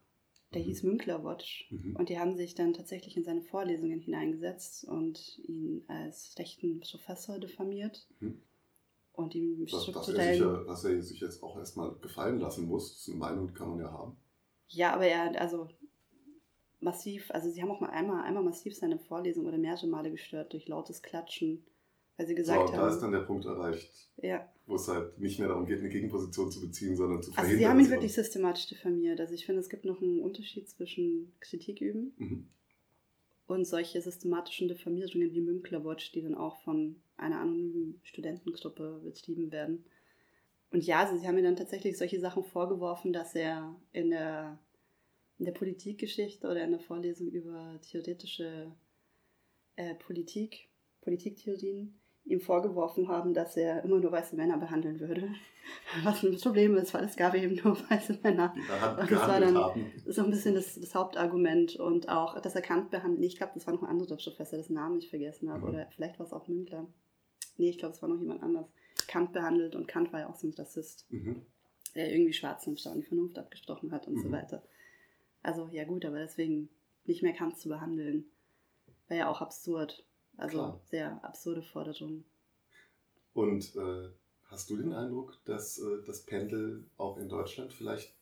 [0.55, 1.69] der hieß Münkler Watch.
[1.71, 1.97] Mhm.
[1.97, 7.39] Und die haben sich dann tatsächlich in seine Vorlesungen hineingesetzt und ihn als schlechten Professor
[7.39, 8.07] diffamiert.
[8.21, 8.43] Mhm.
[9.13, 13.09] Und ihm was, was, er er sich jetzt auch erstmal gefallen lassen muss, das ist
[13.09, 14.17] eine Meinung, kann man ja haben.
[14.69, 15.69] Ja, aber er, also
[16.81, 20.53] massiv, also sie haben auch mal einmal, einmal massiv seine Vorlesung oder mehrere Male gestört
[20.53, 21.67] durch lautes Klatschen,
[22.19, 22.81] weil sie gesagt so, haben.
[22.81, 24.47] Da ist dann der Punkt erreicht, ja.
[24.67, 27.55] wo es halt nicht mehr darum geht, eine Gegenposition zu beziehen, sondern zu verhindern.
[27.55, 29.21] Also sie haben ihn wirklich systematisch diffamiert.
[29.21, 32.49] Also ich finde, es gibt noch einen Unterschied zwischen Kritik üben mhm.
[33.47, 39.53] und solche systematischen Diffamierungen wie Münkler Watch, die dann auch von einer anonymen Studentengruppe betrieben
[39.53, 39.85] werden.
[40.71, 44.59] Und ja, also sie haben mir dann tatsächlich solche Sachen vorgeworfen, dass er in der,
[45.39, 48.73] in der Politikgeschichte oder in der Vorlesung über theoretische
[49.77, 50.69] äh, Politik,
[51.01, 51.99] Politiktheorien,
[52.29, 55.31] ihm vorgeworfen haben, dass er immer nur weiße Männer behandeln würde.
[56.05, 58.55] Was ein Problem ist, weil es gab eben nur weiße Männer.
[58.55, 59.93] Die und das war dann haben.
[60.07, 63.25] so ein bisschen das, das, Hauptargument und auch, dass er Kant behandelt.
[63.25, 65.61] Ich glaube, das war noch ein anderer Professor, dessen Namen ich vergessen habe.
[65.61, 65.69] Mhm.
[65.69, 66.87] Oder vielleicht war es auch Münkler
[67.59, 68.67] nee, ich glaube, es war noch jemand anders,
[69.07, 71.43] Kant behandelt und Kant war ja auch so ein Rassist, mhm.
[71.95, 74.23] der irgendwie Schwarzen im die Vernunft abgestochen hat und mhm.
[74.23, 74.63] so weiter.
[75.43, 76.69] Also ja gut, aber deswegen
[77.05, 78.27] nicht mehr Kant zu behandeln,
[79.09, 80.05] war ja auch absurd.
[80.39, 80.81] Also Klar.
[80.85, 82.25] sehr absurde Forderung.
[83.35, 84.09] Und äh,
[84.45, 88.15] hast du den Eindruck, dass äh, das Pendel auch in Deutschland vielleicht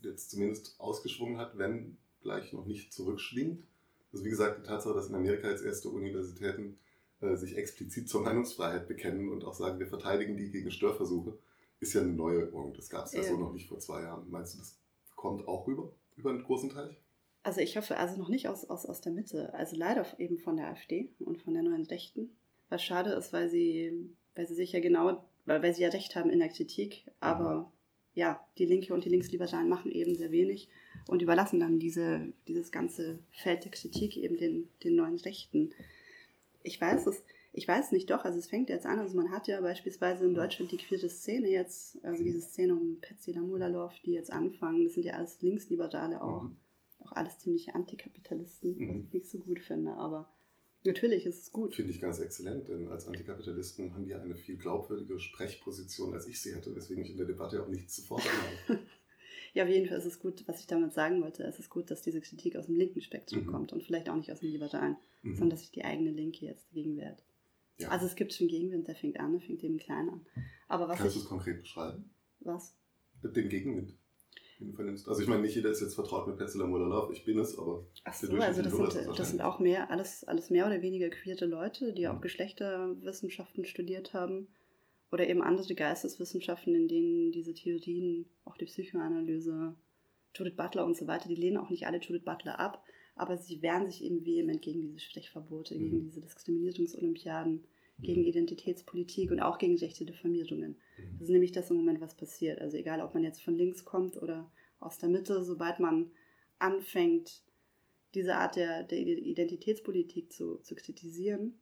[0.00, 3.66] jetzt zumindest ausgeschwungen hat, wenn gleich noch nicht zurückschwingt?
[4.12, 6.78] Also wie gesagt, die Tatsache, dass in Amerika jetzt erste Universitäten
[7.20, 11.38] äh, sich explizit zur Meinungsfreiheit bekennen und auch sagen, wir verteidigen die gegen Störversuche,
[11.80, 12.72] ist ja eine Neuerung.
[12.72, 13.20] Das gab es ja.
[13.20, 14.30] ja so noch nicht vor zwei Jahren.
[14.30, 14.78] Meinst du, das
[15.16, 16.96] kommt auch rüber, über einen großen Teil?
[17.42, 19.54] Also ich hoffe, also noch nicht aus, aus, aus der Mitte.
[19.54, 22.36] Also leider eben von der AfD und von der neuen Rechten.
[22.68, 26.14] Was schade ist, weil sie, weil sie sich ja genau, weil, weil sie ja recht
[26.16, 27.72] haben in der Kritik, aber
[28.14, 30.68] ja, die Linke und die Linksliberalen machen eben sehr wenig
[31.06, 35.72] und überlassen dann diese, dieses ganze Feld der Kritik eben den, den neuen Rechten
[36.62, 39.48] ich weiß es, ich weiß nicht doch, also es fängt jetzt an, also man hat
[39.48, 44.12] ja beispielsweise in Deutschland die queere Szene jetzt, also diese Szene um Patsy Lamulalov, die
[44.12, 46.56] jetzt anfangen, das sind ja alles Linksliberale auch, mhm.
[47.08, 48.88] Auch alles ziemliche Antikapitalisten, mhm.
[48.88, 50.30] was ich nicht so gut finde, aber
[50.84, 51.74] natürlich ist es gut.
[51.74, 56.40] Finde ich ganz exzellent, denn als Antikapitalisten haben wir eine viel glaubwürdige Sprechposition, als ich
[56.40, 58.32] sie hätte, weswegen ich in der Debatte auch nichts zu fordern
[58.68, 58.80] habe.
[59.54, 61.42] Ja, auf jeden Fall ist es gut, was ich damit sagen wollte.
[61.42, 63.46] Es ist gut, dass diese Kritik aus dem linken Spektrum mhm.
[63.46, 65.34] kommt und vielleicht auch nicht aus dem Liberalen, mhm.
[65.34, 67.24] sondern dass sich die eigene Linke jetzt dagegen wehrt.
[67.78, 67.88] Ja.
[67.88, 70.26] Also es gibt schon Gegenwind, der fängt an, der fängt eben klein an.
[70.68, 72.10] Aber was Kannst du es konkret beschreiben?
[72.40, 72.76] Was?
[73.22, 73.96] Den Gegenwind.
[74.58, 75.08] Den du vernimmst.
[75.08, 77.86] Also ich meine, nicht jeder ist jetzt vertraut mit Petzler Molalov, ich bin es, aber...
[78.04, 81.46] Ach so, also das sind, das sind auch mehr, alles, alles mehr oder weniger queerte
[81.46, 82.12] Leute, die mhm.
[82.12, 84.48] auch Geschlechterwissenschaften studiert haben
[85.12, 89.74] oder eben andere Geisteswissenschaften, in denen diese Theorien, auch die Psychoanalyse,
[90.34, 92.82] Judith Butler und so weiter, die lehnen auch nicht alle Judith Butler ab,
[93.14, 95.78] aber sie wehren sich eben vehement gegen diese Sprechverbote, mhm.
[95.78, 97.64] gegen diese Diskriminierungsolympiaden,
[98.00, 98.28] gegen mhm.
[98.28, 100.76] Identitätspolitik und auch gegen rechte Diffamierungen.
[101.12, 102.60] Das ist nämlich das im Moment, was passiert.
[102.60, 106.10] Also egal, ob man jetzt von links kommt oder aus der Mitte, sobald man
[106.58, 107.42] anfängt,
[108.14, 111.58] diese Art der, der Identitätspolitik zu, zu kritisieren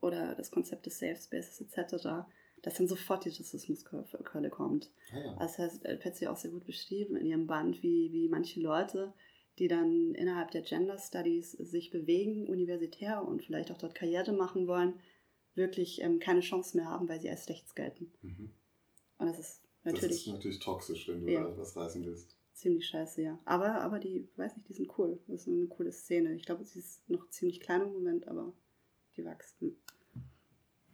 [0.00, 2.26] oder das Konzept des Safe Spaces etc.,
[2.62, 4.90] dass dann sofort die Rassismuskeule kommt.
[5.12, 5.36] Ja, ja.
[5.38, 9.12] Das heißt, Patsy auch sehr gut beschrieben in ihrem Band, wie, wie manche Leute,
[9.58, 14.66] die dann innerhalb der Gender Studies sich bewegen, universitär und vielleicht auch dort Karriere machen
[14.66, 14.94] wollen,
[15.56, 18.12] wirklich ähm, keine Chance mehr haben, weil sie als rechts gelten.
[18.22, 18.50] Mhm.
[19.18, 20.24] Und das ist natürlich.
[20.24, 21.44] Das ist natürlich toxisch, wenn du ja.
[21.44, 22.36] da was reißen willst.
[22.52, 23.38] Ziemlich scheiße, ja.
[23.44, 25.18] Aber, aber die, weiß nicht, die sind cool.
[25.26, 26.34] Das ist eine coole Szene.
[26.34, 28.52] Ich glaube, sie ist noch ziemlich klein im Moment, aber
[29.16, 29.76] die wachsen.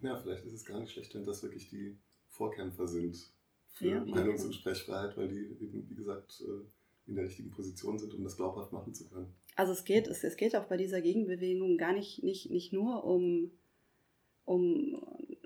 [0.00, 1.96] Ja, vielleicht ist es gar nicht schlecht, wenn das wirklich die
[2.28, 3.16] Vorkämpfer sind
[3.68, 6.66] für ja, Meinungs- und Sprechfreiheit, weil die eben, wie gesagt, äh,
[7.06, 9.32] in der richtigen Position sind, um das glaubhaft machen zu können.
[9.56, 13.04] Also es geht, es, es geht auch bei dieser Gegenbewegung gar nicht, nicht, nicht nur
[13.04, 13.50] um,
[14.52, 14.94] um,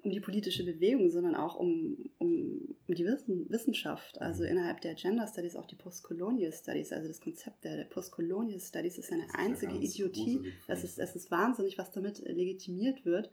[0.03, 4.21] um die politische Bewegung, sondern auch um, um, um die Wissen, Wissenschaft.
[4.21, 4.51] Also mhm.
[4.51, 8.99] innerhalb der Gender Studies auch die Postcolonial Studies, also das Konzept der, der Postcolonial Studies
[8.99, 10.53] ist eine ist einzige Idiotie.
[10.67, 13.31] Es ist, es ist wahnsinnig, was damit legitimiert wird.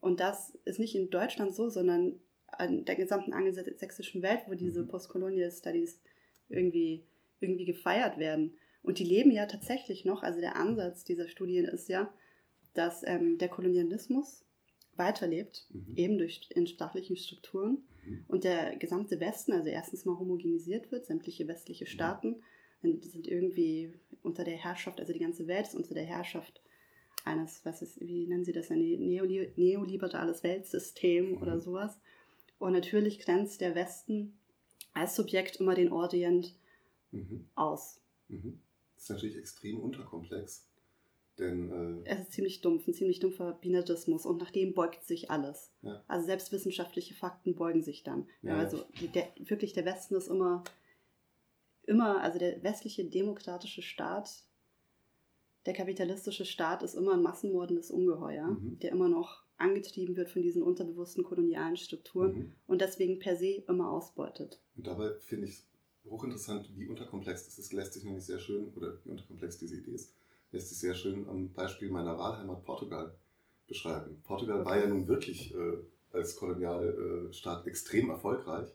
[0.00, 4.82] Und das ist nicht in Deutschland so, sondern an der gesamten angelsächsischen Welt, wo diese
[4.82, 4.88] mhm.
[4.88, 6.00] Postcolonial Studies
[6.48, 7.02] irgendwie
[7.40, 8.56] irgendwie gefeiert werden.
[8.82, 12.12] Und die leben ja tatsächlich noch, also der Ansatz dieser Studien ist ja,
[12.72, 14.45] dass ähm, der Kolonialismus
[14.98, 15.96] weiterlebt, mhm.
[15.96, 18.24] eben durch in staatlichen Strukturen mhm.
[18.28, 21.88] und der gesamte Westen, also erstens mal homogenisiert wird, sämtliche westliche mhm.
[21.88, 22.36] Staaten
[22.82, 23.00] mhm.
[23.02, 26.60] sind irgendwie unter der Herrschaft, also die ganze Welt ist unter der Herrschaft
[27.24, 31.42] eines, was ist, wie nennen sie das, ein Neoli neoliberales Weltsystem mhm.
[31.42, 31.98] oder sowas.
[32.58, 34.38] Und natürlich grenzt der Westen
[34.94, 36.54] als Subjekt immer den Orient
[37.10, 37.46] mhm.
[37.54, 38.00] aus.
[38.28, 38.60] Mhm.
[38.94, 40.66] Das ist natürlich extrem unterkomplex.
[41.38, 45.30] Denn, äh, es ist ziemlich dumpf, ein ziemlich dumpfer Binarismus und nach dem beugt sich
[45.30, 45.70] alles.
[45.82, 46.02] Ja.
[46.08, 48.26] Also selbst wissenschaftliche Fakten beugen sich dann.
[48.42, 50.64] Ja, also der, wirklich der Westen ist immer,
[51.84, 54.44] immer, also der westliche demokratische Staat,
[55.66, 58.78] der kapitalistische Staat ist immer ein massenmordendes Ungeheuer, mhm.
[58.78, 62.52] der immer noch angetrieben wird von diesen unterbewussten kolonialen Strukturen mhm.
[62.66, 64.60] und deswegen per se immer ausbeutet.
[64.76, 65.64] Und dabei finde ich
[66.04, 69.92] hochinteressant, wie unterkomplex das ist, lässt sich nämlich sehr schön, oder wie unterkomplex diese Idee
[69.92, 70.14] ist,
[70.52, 73.14] lässt sich sehr schön am Beispiel meiner Wahlheimat Portugal
[73.66, 74.22] beschreiben.
[74.24, 75.78] Portugal war ja nun wirklich äh,
[76.12, 78.68] als Kolonialstaat extrem erfolgreich.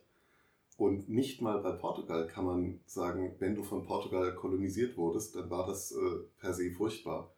[0.77, 5.49] Und nicht mal bei Portugal kann man sagen, wenn du von Portugal kolonisiert wurdest, dann
[5.49, 7.31] war das äh, per se furchtbar.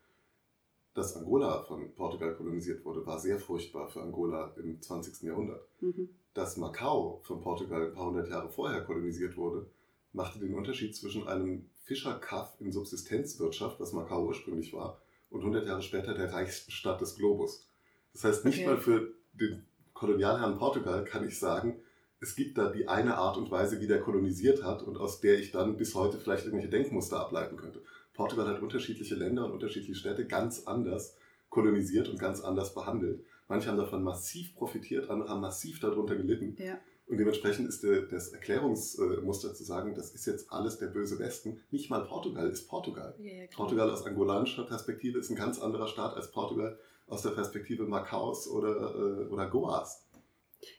[0.93, 5.23] Dass Angola von Portugal kolonisiert wurde, war sehr furchtbar für Angola im 20.
[5.23, 5.67] Jahrhundert.
[5.81, 6.09] Mhm.
[6.33, 9.65] Dass Macau von Portugal ein paar hundert Jahre vorher kolonisiert wurde,
[10.13, 15.81] machte den Unterschied zwischen einem Fischerkaff in Subsistenzwirtschaft, was Macau ursprünglich war, und 100 Jahre
[15.81, 17.67] später der reichsten Stadt des Globus.
[18.13, 18.67] Das heißt, nicht okay.
[18.67, 21.81] mal für den Kolonialherrn Portugal kann ich sagen,
[22.19, 25.39] es gibt da die eine Art und Weise, wie der kolonisiert hat und aus der
[25.39, 27.83] ich dann bis heute vielleicht irgendwelche Denkmuster ableiten könnte.
[28.13, 31.17] Portugal hat unterschiedliche Länder und unterschiedliche Städte ganz anders
[31.49, 33.25] kolonisiert und ganz anders behandelt.
[33.47, 36.55] Manche haben davon massiv profitiert, andere haben massiv darunter gelitten.
[36.57, 36.79] Ja.
[37.07, 41.61] Und dementsprechend ist der, das Erklärungsmuster zu sagen, das ist jetzt alles der böse Westen.
[41.69, 43.15] Nicht mal Portugal ist Portugal.
[43.19, 47.31] Ja, ja, Portugal aus angolanischer Perspektive ist ein ganz anderer Staat als Portugal aus der
[47.31, 50.07] Perspektive Macaus oder, äh, oder Goas.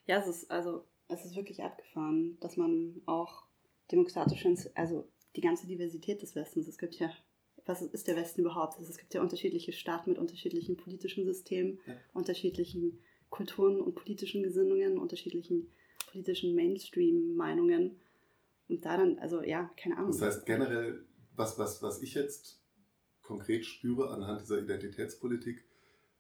[0.07, 3.45] Ja, es ist also es ist wirklich abgefahren, dass man auch
[3.91, 5.07] demokratisch, also
[5.37, 7.11] die ganze Diversität des Westens, es gibt ja,
[7.67, 8.79] was ist der Westen überhaupt?
[8.79, 11.95] Also es gibt ja unterschiedliche Staaten mit unterschiedlichen politischen Systemen, ja.
[12.13, 15.71] unterschiedlichen Kulturen und politischen Gesinnungen, unterschiedlichen
[16.15, 17.97] politischen Mainstream-Meinungen.
[18.69, 20.13] Und da dann, also ja, keine Ahnung.
[20.13, 21.05] Das heißt generell,
[21.37, 22.63] was, was, was ich jetzt
[23.23, 25.65] konkret spüre anhand dieser Identitätspolitik,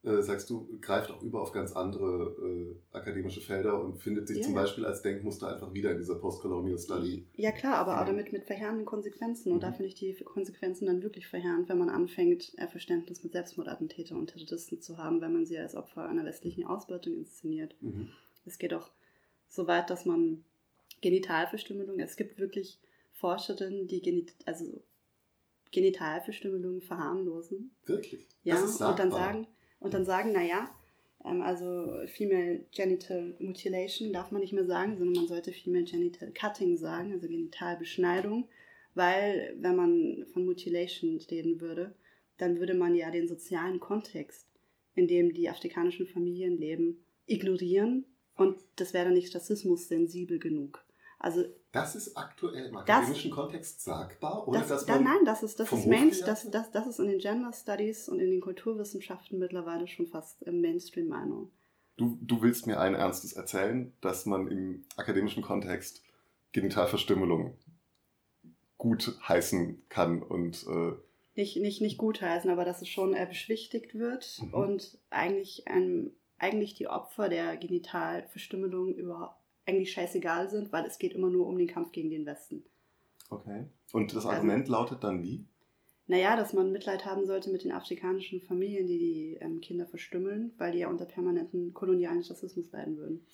[0.03, 4.39] äh, sagst du, greift auch über auf ganz andere äh, akademische Felder und findet sich
[4.39, 4.45] yeah.
[4.45, 7.27] zum Beispiel als Denkmuster einfach wieder in dieser Postcolonial Study.
[7.37, 9.53] Ja klar, aber auch damit mit verheerenden Konsequenzen.
[9.53, 9.63] Und mhm.
[9.63, 14.27] da finde ich die Konsequenzen dann wirklich verheerend, wenn man anfängt, Verständnis mit Selbstmordattentäter und
[14.27, 17.75] Terroristen zu haben, wenn man sie als Opfer einer westlichen Ausbeutung inszeniert.
[17.81, 18.09] Mhm.
[18.45, 18.91] Es geht auch
[19.55, 20.45] so weit, dass man
[21.01, 22.81] Genitalverstümmelung, es gibt wirklich
[23.13, 24.83] Forscherinnen, die Genit also
[25.71, 27.71] Genitalverstümmelung verharmlosen.
[27.85, 28.27] Wirklich?
[28.43, 29.47] Ja, und dann sagen,
[29.81, 30.71] und dann sagen, naja,
[31.25, 36.33] ähm, also Female Genital Mutilation darf man nicht mehr sagen, sondern man sollte Female Genital
[36.33, 38.49] Cutting sagen, also Genitalbeschneidung,
[38.95, 41.95] weil wenn man von Mutilation reden würde,
[42.39, 44.49] dann würde man ja den sozialen Kontext,
[44.97, 48.05] in dem die afrikanischen Familien leben, ignorieren
[48.37, 50.85] und das wäre dann nicht rassismus-sensibel genug.
[51.19, 54.47] Also, das ist aktuell im akademischen das, Kontext sagbar?
[54.47, 57.09] Oder das, dass man nein, das ist, das, ist Main, das, das, das ist in
[57.09, 61.51] den Gender Studies und in den Kulturwissenschaften mittlerweile schon fast Mainstream-Meinung.
[61.97, 66.03] du, du willst mir ein Ernstes erzählen, dass man im akademischen Kontext
[66.53, 67.57] Genitalverstümmelung
[68.77, 70.93] gut heißen kann und äh,
[71.37, 74.55] nicht, nicht, nicht gutheißen, aber dass es schon äh, beschwichtigt wird mhm.
[74.55, 76.13] und eigentlich, ähm,
[76.45, 81.57] eigentlich die Opfer der Genitalverstümmelung überhaupt eigentlich scheißegal sind, weil es geht immer nur um
[81.57, 82.63] den Kampf gegen den Westen.
[83.31, 83.65] Okay.
[83.93, 85.47] Und das also Argument also, lautet dann wie?
[86.07, 90.53] Naja, dass man Mitleid haben sollte mit den afrikanischen Familien, die die ähm, Kinder verstümmeln,
[90.59, 93.27] weil die ja unter permanenten kolonialen Rassismus leiden würden.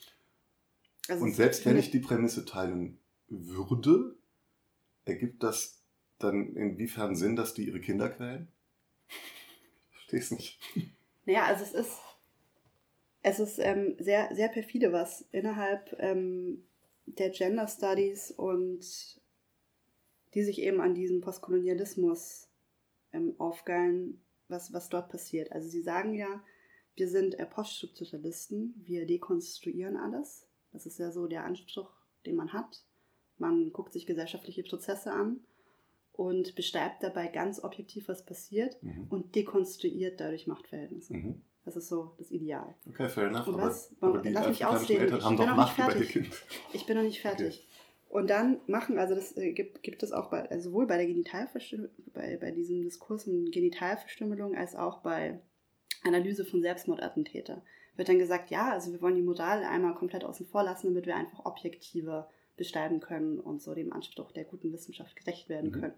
[1.08, 4.14] Also Und selbst wenn ich die Prämisse teilen würde,
[5.04, 5.82] ergibt das
[6.20, 8.46] dann inwiefern Sinn, dass die ihre Kinder quälen?
[9.90, 10.60] Versteh's nicht.
[11.26, 11.98] Naja, also es ist,
[13.22, 16.64] es ist ähm, sehr, sehr perfide, was innerhalb ähm,
[17.06, 19.20] der Gender Studies und
[20.34, 22.48] die sich eben an diesem Postkolonialismus
[23.12, 25.52] ähm, aufgeilen, was, was dort passiert.
[25.52, 26.42] Also sie sagen ja,
[26.94, 30.46] wir sind äh, Poststrukturalisten, wir dekonstruieren alles.
[30.72, 31.90] Das ist ja so der Anspruch,
[32.26, 32.84] den man hat.
[33.38, 35.40] Man guckt sich gesellschaftliche Prozesse an
[36.12, 39.06] und beschreibt dabei ganz objektiv, was passiert mhm.
[39.08, 41.14] und dekonstruiert dadurch Machtverhältnisse.
[41.14, 41.42] Mhm.
[41.64, 42.74] Das ist so das Ideal.
[42.88, 43.46] Okay, fair enough.
[43.46, 45.02] Und was, aber, aber die lass mich ausreden.
[45.02, 46.28] Eltern haben ich doch Macht über ihr Kind.
[46.72, 47.66] Ich bin noch nicht fertig.
[47.66, 47.80] Okay.
[48.10, 51.06] Und dann machen, also das äh, gibt, gibt es auch bei, also sowohl bei der
[51.06, 55.40] Genitalverstümmelung, bei, bei diesem Diskurs um Genitalverstümmelung als auch bei
[56.02, 57.62] Analyse von Selbstmordattentäter.
[57.94, 61.06] Wird dann gesagt, ja, also wir wollen die Moral einmal komplett außen vor lassen, damit
[61.06, 65.80] wir einfach objektiver beschreiben können und so dem Anspruch der guten Wissenschaft gerecht werden mhm.
[65.80, 65.94] können.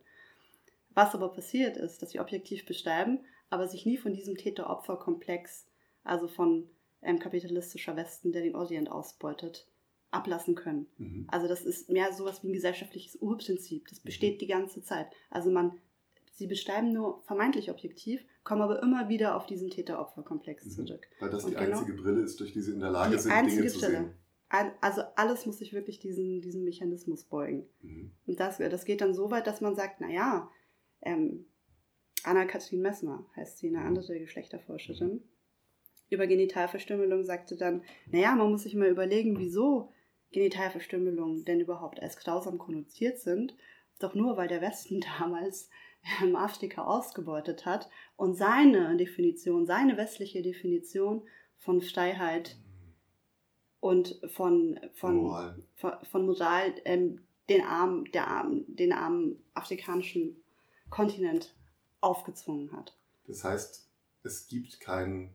[0.95, 3.21] Was aber passiert ist, dass wir objektiv beschreiben,
[3.53, 5.67] aber sich nie von diesem Täter-Opfer-Komplex,
[6.05, 6.71] also von
[7.03, 9.69] ähm, kapitalistischer Westen, der den Orient ausbeutet,
[10.11, 10.87] ablassen können.
[10.97, 11.27] Mhm.
[11.29, 13.89] Also das ist mehr sowas wie ein gesellschaftliches Urprinzip.
[13.89, 14.39] Das besteht mhm.
[14.39, 15.07] die ganze Zeit.
[15.31, 15.79] Also man,
[16.33, 20.71] sie beschreiben nur vermeintlich objektiv, kommen aber immer wieder auf diesen Täter-Opfer-Komplex mhm.
[20.71, 21.07] zurück.
[21.21, 23.33] Weil das Und die genau, einzige Brille ist, durch die sie in der Lage sind,
[23.33, 23.93] Dinge zu Brille.
[23.93, 24.15] sehen.
[24.81, 27.67] Also alles muss sich wirklich diesen, diesem Mechanismus beugen.
[27.83, 28.13] Mhm.
[28.27, 30.51] Und das, das geht dann so weit, dass man sagt, naja,
[31.03, 31.47] ähm,
[32.25, 33.87] Anna-Kathrin Messmer heißt sie, eine mhm.
[33.87, 35.23] andere Geschlechterforscherin, mhm.
[36.11, 39.93] über Genitalverstümmelung sagte dann, naja, man muss sich mal überlegen, wieso
[40.33, 43.55] Genitalverstümmelungen denn überhaupt als grausam konnotiert sind,
[43.99, 45.69] doch nur weil der Westen damals
[46.23, 51.23] ähm, Afrika ausgebeutet hat und seine Definition, seine westliche Definition
[51.59, 52.57] von Freiheit
[53.79, 60.43] und von, von Moral, von, von Moral ähm, den, armen, der armen, den armen afrikanischen
[60.91, 61.55] Kontinent
[62.03, 62.95] aufgezwungen hat.
[63.27, 63.89] Das heißt,
[64.25, 65.35] es gibt kein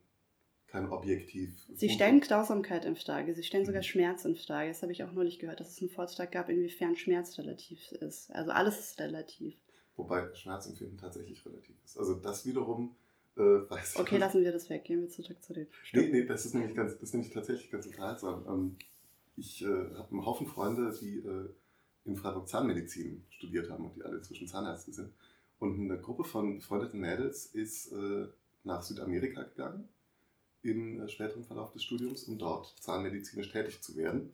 [0.68, 1.66] kein Objektiv.
[1.76, 3.86] Sie stellen Grausamkeit in Frage, sie stellen sogar mhm.
[3.86, 4.70] Schmerz in Frage.
[4.70, 8.30] Das habe ich auch neulich gehört, dass es einen Vortrag gab, inwiefern Schmerz relativ ist.
[8.32, 9.56] Also alles ist relativ.
[9.96, 11.98] Wobei Schmerzempfinden tatsächlich relativ ist.
[11.98, 12.96] Also das wiederum
[13.38, 14.00] äh, weiß ich.
[14.00, 15.68] Okay, lassen wir das weg, gehen wir zurück zu den.
[15.94, 18.46] Nee, nee, das ist nämlich, ganz, das ist nämlich tatsächlich ganz unterhaltsam.
[18.48, 18.76] Ähm,
[19.38, 21.50] ich äh, habe einen Haufen Freunde, die äh,
[22.06, 25.14] in Freiburg Zahnmedizin studiert haben und die alle inzwischen Zahnärzte sind.
[25.60, 28.28] Und eine Gruppe von befreundeten Mädels ist äh,
[28.64, 29.88] nach Südamerika gegangen
[30.62, 34.32] im äh, späteren Verlauf des Studiums, um dort zahnmedizinisch tätig zu werden,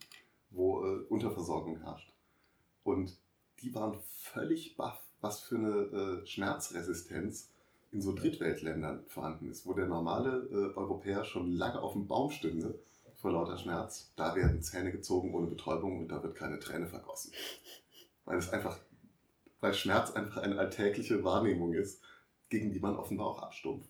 [0.49, 2.13] wo äh, Unterversorgung herrscht.
[2.83, 3.17] Und
[3.62, 7.49] die waren völlig baff, was für eine Schmerzresistenz
[7.93, 12.77] in so Drittweltländern vorhanden ist, wo der normale Europäer schon lange auf dem Baum stünde
[13.23, 14.12] vor lauter Schmerz.
[14.17, 17.31] Da werden Zähne gezogen ohne Betäubung und da wird keine Träne vergossen.
[18.25, 18.77] Weil es einfach,
[19.63, 22.04] weil Schmerz einfach eine alltägliche Wahrnehmung ist,
[22.49, 23.89] gegen die man offenbar auch abstumpft.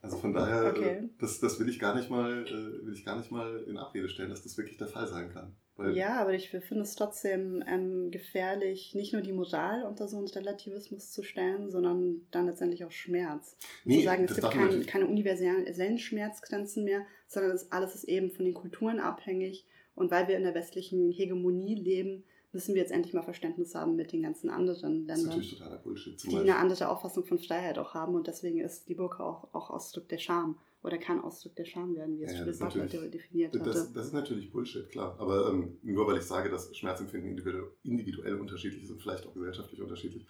[0.00, 1.08] Also von daher, äh, okay.
[1.18, 4.08] das, das will ich gar nicht mal, äh, will ich gar nicht mal in Abrede
[4.08, 5.56] stellen, dass das wirklich der Fall sein kann.
[5.92, 10.28] ja, aber ich finde es trotzdem ähm, gefährlich, nicht nur die Moral unter so einen
[10.28, 13.56] Relativismus zu stellen, sondern dann letztendlich auch Schmerz.
[13.84, 18.30] Nee, zu sagen, es gibt kein, keine universellen Schmerzgrenzen mehr, sondern das alles ist eben
[18.30, 19.66] von den Kulturen abhängig.
[19.96, 23.96] Und weil wir in der westlichen Hegemonie leben, müssen wir jetzt endlich mal Verständnis haben
[23.96, 25.40] mit den ganzen anderen Ländern.
[25.40, 29.70] Die eine andere Auffassung von Freiheit auch haben und deswegen ist die Burka auch, auch
[29.70, 33.66] Ausdruck der Scham oder kann Ausdruck der Scham werden, wie es ja, Butler definiert hat.
[33.66, 35.14] Das, das, ist natürlich Bullshit, klar.
[35.18, 39.34] Aber ähm, nur weil ich sage, dass Schmerzempfinden individuell, individuell unterschiedlich ist und vielleicht auch
[39.34, 40.26] gesellschaftlich unterschiedlich,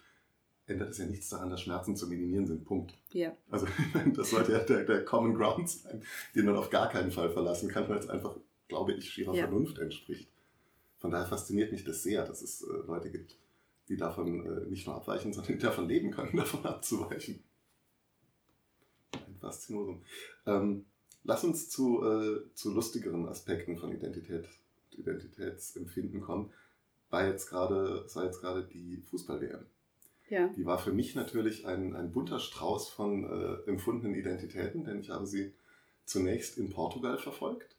[0.67, 2.65] ändert es ja nichts daran, dass Schmerzen zu minimieren sind.
[2.65, 2.93] Punkt.
[3.13, 3.35] Ja.
[3.49, 3.65] Also
[4.13, 6.03] das sollte ja der, der Common Ground sein,
[6.35, 8.35] den man auf gar keinen Fall verlassen kann, weil es einfach,
[8.67, 9.43] glaube ich, schierer ja.
[9.43, 10.29] Vernunft entspricht.
[11.01, 13.35] Von daher fasziniert mich das sehr, dass es äh, Leute gibt,
[13.89, 17.43] die davon äh, nicht nur abweichen, sondern die davon leben können, davon abzuweichen.
[19.13, 20.03] Ein Faszinosum.
[20.45, 20.85] Ähm,
[21.23, 24.47] lass uns zu, äh, zu lustigeren Aspekten von Identität
[24.91, 26.51] und Identitätsempfinden kommen.
[27.09, 29.65] War jetzt gerade, war jetzt gerade die Fußball-WM.
[30.29, 30.47] Ja.
[30.49, 35.09] Die war für mich natürlich ein, ein bunter Strauß von äh, empfundenen Identitäten, denn ich
[35.09, 35.51] habe sie
[36.05, 37.75] zunächst in Portugal verfolgt,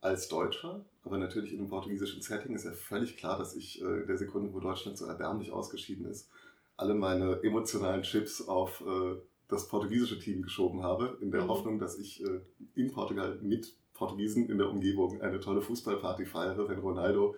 [0.00, 4.00] als Deutscher, aber natürlich in einem portugiesischen Setting ist ja völlig klar, dass ich äh,
[4.00, 6.30] in der Sekunde, wo Deutschland so erbärmlich ausgeschieden ist,
[6.76, 9.16] alle meine emotionalen Chips auf äh,
[9.48, 11.48] das portugiesische Team geschoben habe, in der mhm.
[11.48, 12.40] Hoffnung, dass ich äh,
[12.74, 17.36] in Portugal mit Portugiesen in der Umgebung eine tolle Fußballparty feiere, wenn Ronaldo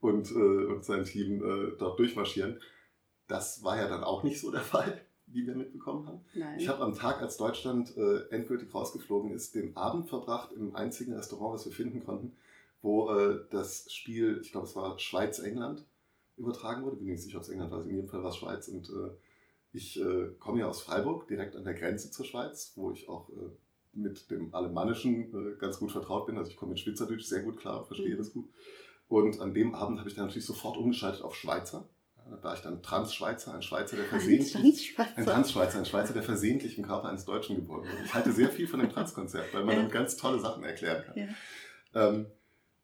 [0.00, 2.60] und, und sein Team dort durchmarschieren.
[3.26, 5.02] Das war ja dann auch nicht so der Fall,
[5.32, 6.20] wie wir mitbekommen haben.
[6.34, 6.58] Nein.
[6.58, 11.14] Ich habe am Tag, als Deutschland äh, endgültig rausgeflogen ist, den Abend verbracht im einzigen
[11.14, 12.36] Restaurant, was wir finden konnten,
[12.82, 15.84] wo äh, das Spiel, ich glaube es war Schweiz-England,
[16.36, 16.96] übertragen wurde.
[16.96, 18.68] Bin nicht sicher, ob es England war, in jedem Fall war es Schweiz.
[18.68, 19.10] Und äh,
[19.72, 23.30] ich äh, komme ja aus Freiburg, direkt an der Grenze zur Schweiz, wo ich auch
[23.92, 26.38] mit dem Alemannischen ganz gut vertraut bin.
[26.38, 28.18] Also ich komme mit Schweizerdeutsch sehr gut klar, verstehe mhm.
[28.18, 28.48] das gut.
[29.08, 31.88] Und an dem Abend habe ich dann natürlich sofort umgeschaltet auf Schweizer.
[32.30, 36.78] Da war ich dann Trans-Schweizer, ein Schweizer, der versehentlich, ein Trans-Schweizer, ein Schweizer, der versehentlich
[36.78, 38.04] im Körper eines Deutschen geboren wurde.
[38.04, 39.82] Ich halte sehr viel von dem Trans-Konzept, weil man ja.
[39.82, 41.16] dann ganz tolle Sachen erklären kann.
[41.16, 42.08] Ja.
[42.08, 42.26] Ähm,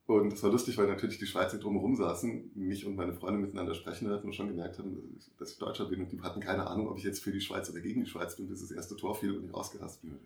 [0.06, 3.74] und es war lustig, weil natürlich die Schweizer drumherum saßen, mich und meine Freunde miteinander
[3.74, 6.00] sprechen hörten und schon gemerkt haben, dass ich Deutscher bin.
[6.00, 8.36] Und die hatten keine Ahnung, ob ich jetzt für die Schweiz oder gegen die Schweiz
[8.36, 10.18] bin, bis das erste Tor fiel und ich ausgerastet bin.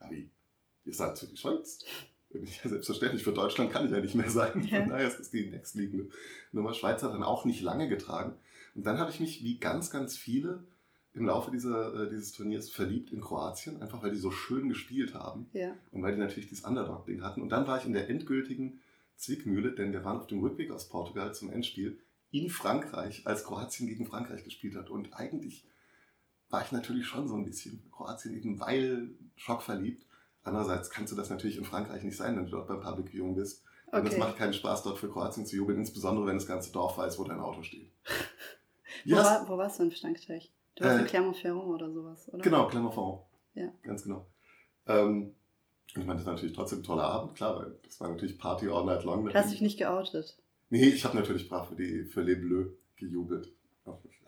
[0.00, 0.30] Ja, wie?
[0.84, 1.84] Ihr seid für die Schweiz?
[2.30, 4.66] Ja, selbstverständlich, für Deutschland kann ich ja nicht mehr sein.
[4.70, 4.80] Ja.
[4.80, 6.08] Von daher ist das die nächstliegende
[6.52, 6.74] Nummer.
[6.74, 8.34] Schweiz hat dann auch nicht lange getragen.
[8.76, 10.64] Und dann habe ich mich, wie ganz, ganz viele,
[11.14, 15.14] im Laufe dieser, äh, dieses Turniers verliebt in Kroatien, einfach weil die so schön gespielt
[15.14, 15.48] haben.
[15.54, 15.74] Ja.
[15.90, 17.40] Und weil die natürlich dieses Underdog-Ding hatten.
[17.40, 18.80] Und dann war ich in der endgültigen
[19.16, 21.98] Zwickmühle, denn wir waren auf dem Rückweg aus Portugal zum Endspiel
[22.30, 24.90] in Frankreich, als Kroatien gegen Frankreich gespielt hat.
[24.90, 25.66] Und eigentlich
[26.50, 30.06] war ich natürlich schon so ein bisschen Kroatien eben, weil schockverliebt.
[30.42, 33.34] Andererseits kannst du das natürlich in Frankreich nicht sein, wenn du dort beim Public Viewing
[33.34, 33.64] bist.
[33.86, 34.00] Okay.
[34.00, 36.98] Und es macht keinen Spaß, dort für Kroatien zu jubeln, insbesondere wenn das ganze Dorf
[36.98, 37.90] weiß, wo dein Auto steht.
[39.04, 39.24] Wo, yes.
[39.24, 40.52] war, wo warst du in Frankreich?
[40.76, 42.42] Du warst äh, in Clermont-Ferrand oder sowas, oder?
[42.42, 43.20] Genau, Clermont-Ferrand.
[43.54, 43.72] Ja.
[43.82, 44.26] Ganz genau.
[44.86, 45.34] Ähm,
[45.88, 48.68] ich meine, das war natürlich trotzdem ein toller Abend, klar, weil das war natürlich Party
[48.68, 49.24] all night long.
[49.24, 50.36] Du hast dich nicht geoutet?
[50.68, 53.52] Nee, ich habe natürlich brav für, die, für Les Bleus gejubelt.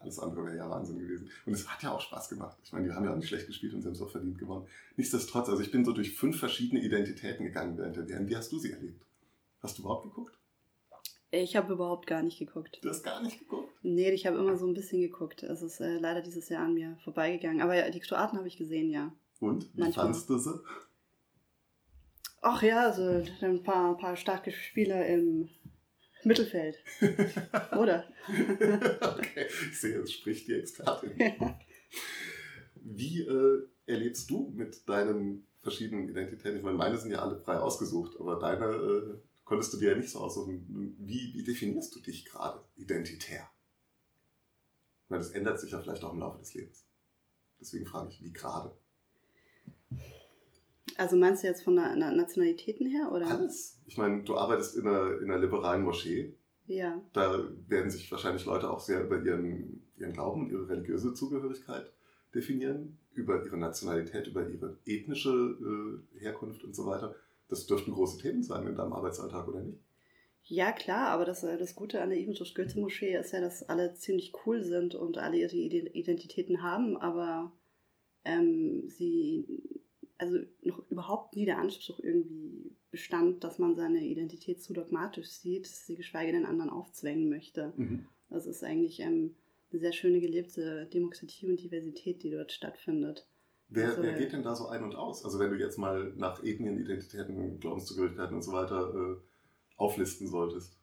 [0.01, 1.29] Alles andere wäre ja Wahnsinn gewesen.
[1.45, 2.57] Und es hat ja auch Spaß gemacht.
[2.63, 4.39] Ich meine, die haben ja auch nicht schlecht gespielt und sie haben es auch verdient
[4.39, 4.67] gewonnen.
[4.97, 8.29] Nichtsdestotrotz, also ich bin so durch fünf verschiedene Identitäten gegangen während der WM.
[8.29, 9.05] Wie hast du sie erlebt?
[9.61, 10.39] Hast du überhaupt geguckt?
[11.31, 12.79] Ich habe überhaupt gar nicht geguckt.
[12.83, 13.71] Du hast gar nicht geguckt?
[13.83, 15.43] Nee, ich habe immer so ein bisschen geguckt.
[15.43, 17.61] Es ist äh, leider dieses Jahr an mir vorbeigegangen.
[17.61, 19.13] Aber die Kroaten habe ich gesehen, ja.
[19.41, 19.65] Und?
[19.75, 20.07] Wie Manchmal.
[20.07, 20.59] fandest du sie?
[22.41, 25.51] Ach ja, also ein paar, paar starke Spieler im
[26.25, 26.79] Mittelfeld.
[27.79, 28.07] Oder?
[29.01, 31.13] okay, ich sehe, es spricht die Expertin.
[31.19, 31.59] Ja.
[32.75, 36.59] Wie äh, erlebst du mit deinen verschiedenen Identitäten?
[36.59, 39.19] Ich meine, meine sind ja alle frei ausgesucht, aber deine äh,
[39.49, 40.95] konntest du dir ja nicht so aussuchen.
[40.99, 43.49] Wie, wie definierst du dich gerade identitär?
[45.09, 46.85] Weil das ändert sich ja vielleicht auch im Laufe des Lebens.
[47.59, 48.77] Deswegen frage ich, wie gerade?
[50.99, 53.11] Also meinst du jetzt von der Nationalitäten her?
[53.11, 53.27] Oder?
[53.27, 53.81] Alles.
[53.87, 56.37] Ich meine, du arbeitest in einer, in einer liberalen Moschee.
[56.67, 57.01] Ja.
[57.15, 61.91] Da werden sich wahrscheinlich Leute auch sehr über ihren, ihren Glauben und ihre religiöse Zugehörigkeit
[62.35, 67.15] definieren, über ihre Nationalität, über ihre ethnische äh, Herkunft und so weiter.
[67.49, 69.81] Das dürften große Themen sein in deinem Arbeitsalltag, oder nicht?
[70.45, 73.69] Ja, klar, aber das, äh, das Gute an der Ibn Goethe Moschee ist ja, dass
[73.69, 77.53] alle ziemlich cool sind und alle ihre Identitäten haben, aber
[78.25, 79.47] ähm, sie
[80.17, 85.67] also noch überhaupt nie der Anspruch irgendwie bestand, dass man seine Identität zu dogmatisch sieht,
[85.67, 87.73] sie geschweige denn anderen aufzwängen möchte.
[87.77, 88.07] Mhm.
[88.31, 89.37] Das ist eigentlich ähm,
[89.71, 93.27] eine sehr schöne gelebte Demokratie und Diversität, die dort stattfindet.
[93.69, 95.25] Wer, also, wer geht denn da so ein und aus?
[95.25, 99.17] Also wenn du jetzt mal nach Ethnien, Identitäten, Glaubenszugehörigkeiten und so weiter äh,
[99.77, 100.79] auflisten solltest.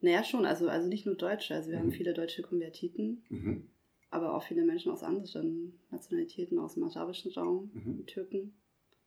[0.00, 0.46] Naja, schon.
[0.46, 1.54] Also, also nicht nur Deutsche.
[1.54, 1.82] Also wir mhm.
[1.82, 3.24] haben viele deutsche Konvertiten.
[3.28, 3.68] Mhm
[4.14, 8.06] aber auch viele Menschen aus anderen Nationalitäten, aus dem arabischen Raum, mhm.
[8.06, 8.54] Türken.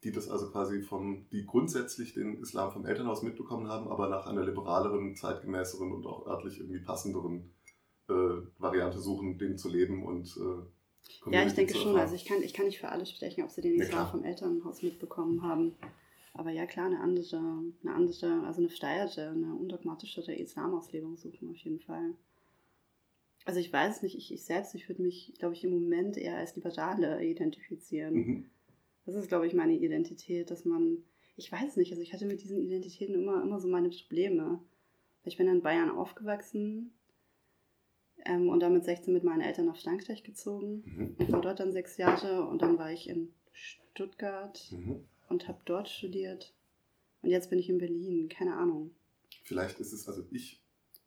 [0.03, 4.27] Die das also quasi vom, die grundsätzlich den Islam vom Elternhaus mitbekommen haben, aber nach
[4.27, 7.53] einer liberaleren, zeitgemäßeren und auch örtlich irgendwie passenderen
[8.09, 8.13] äh,
[8.57, 10.65] Variante suchen, den zu leben und äh,
[11.31, 11.95] Ja, ich denke schon.
[11.95, 14.23] Also ich kann, ich kann nicht für alle sprechen, ob sie den Islam ja, vom
[14.23, 15.75] Elternhaus mitbekommen haben.
[16.33, 17.37] Aber ja, klar, eine andere,
[17.83, 22.13] eine andere, also eine versteierte, eine undogmatischere Islamauslegung suchen auf jeden Fall.
[23.45, 26.37] Also ich weiß nicht, ich, ich selbst, ich würde mich, glaube ich, im Moment eher
[26.37, 28.13] als Liberale identifizieren.
[28.13, 28.45] Mhm.
[29.05, 30.97] Das ist, glaube ich, meine Identität, dass man,
[31.37, 34.59] ich weiß nicht, also ich hatte mit diesen Identitäten immer, immer so meine Probleme.
[35.23, 36.96] Ich bin in Bayern aufgewachsen
[38.27, 40.83] ähm, und dann mit 16 mit meinen Eltern nach Frankreich gezogen.
[40.85, 41.15] Mhm.
[41.19, 45.05] Ich war dort dann sechs Jahre und dann war ich in Stuttgart mhm.
[45.29, 46.53] und habe dort studiert.
[47.21, 48.91] Und jetzt bin ich in Berlin, keine Ahnung.
[49.43, 50.61] Vielleicht ist es, also ich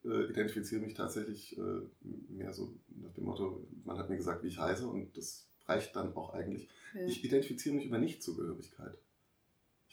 [0.05, 1.81] äh, identifiziere mich tatsächlich äh,
[2.29, 5.95] mehr so nach dem Motto, man hat mir gesagt, wie ich heiße und das reicht
[5.95, 6.69] dann auch eigentlich.
[6.95, 7.07] Ja.
[7.07, 8.99] Ich identifiziere mich über Nichtzugehörigkeit.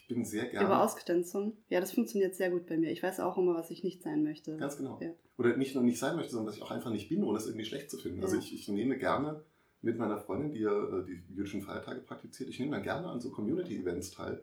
[0.08, 0.66] Bin sehr gerne.
[0.66, 1.58] Über Ausgrenzung?
[1.70, 2.92] Ja, das funktioniert sehr gut bei mir.
[2.92, 4.58] Ich weiß auch immer, was ich nicht sein möchte.
[4.58, 5.00] Ganz genau.
[5.02, 5.12] Ja.
[5.38, 7.46] Oder nicht nur nicht sein möchte, sondern dass ich auch einfach nicht bin, ohne es
[7.46, 8.22] irgendwie schlecht zu finden.
[8.24, 8.42] Also ja.
[8.42, 9.44] Also ich, ich nehme gerne
[9.82, 13.20] mit meiner Freundin, die ja äh, die jüdischen Feiertage praktiziert, ich nehme dann gerne an
[13.20, 14.42] so Community-Events teil,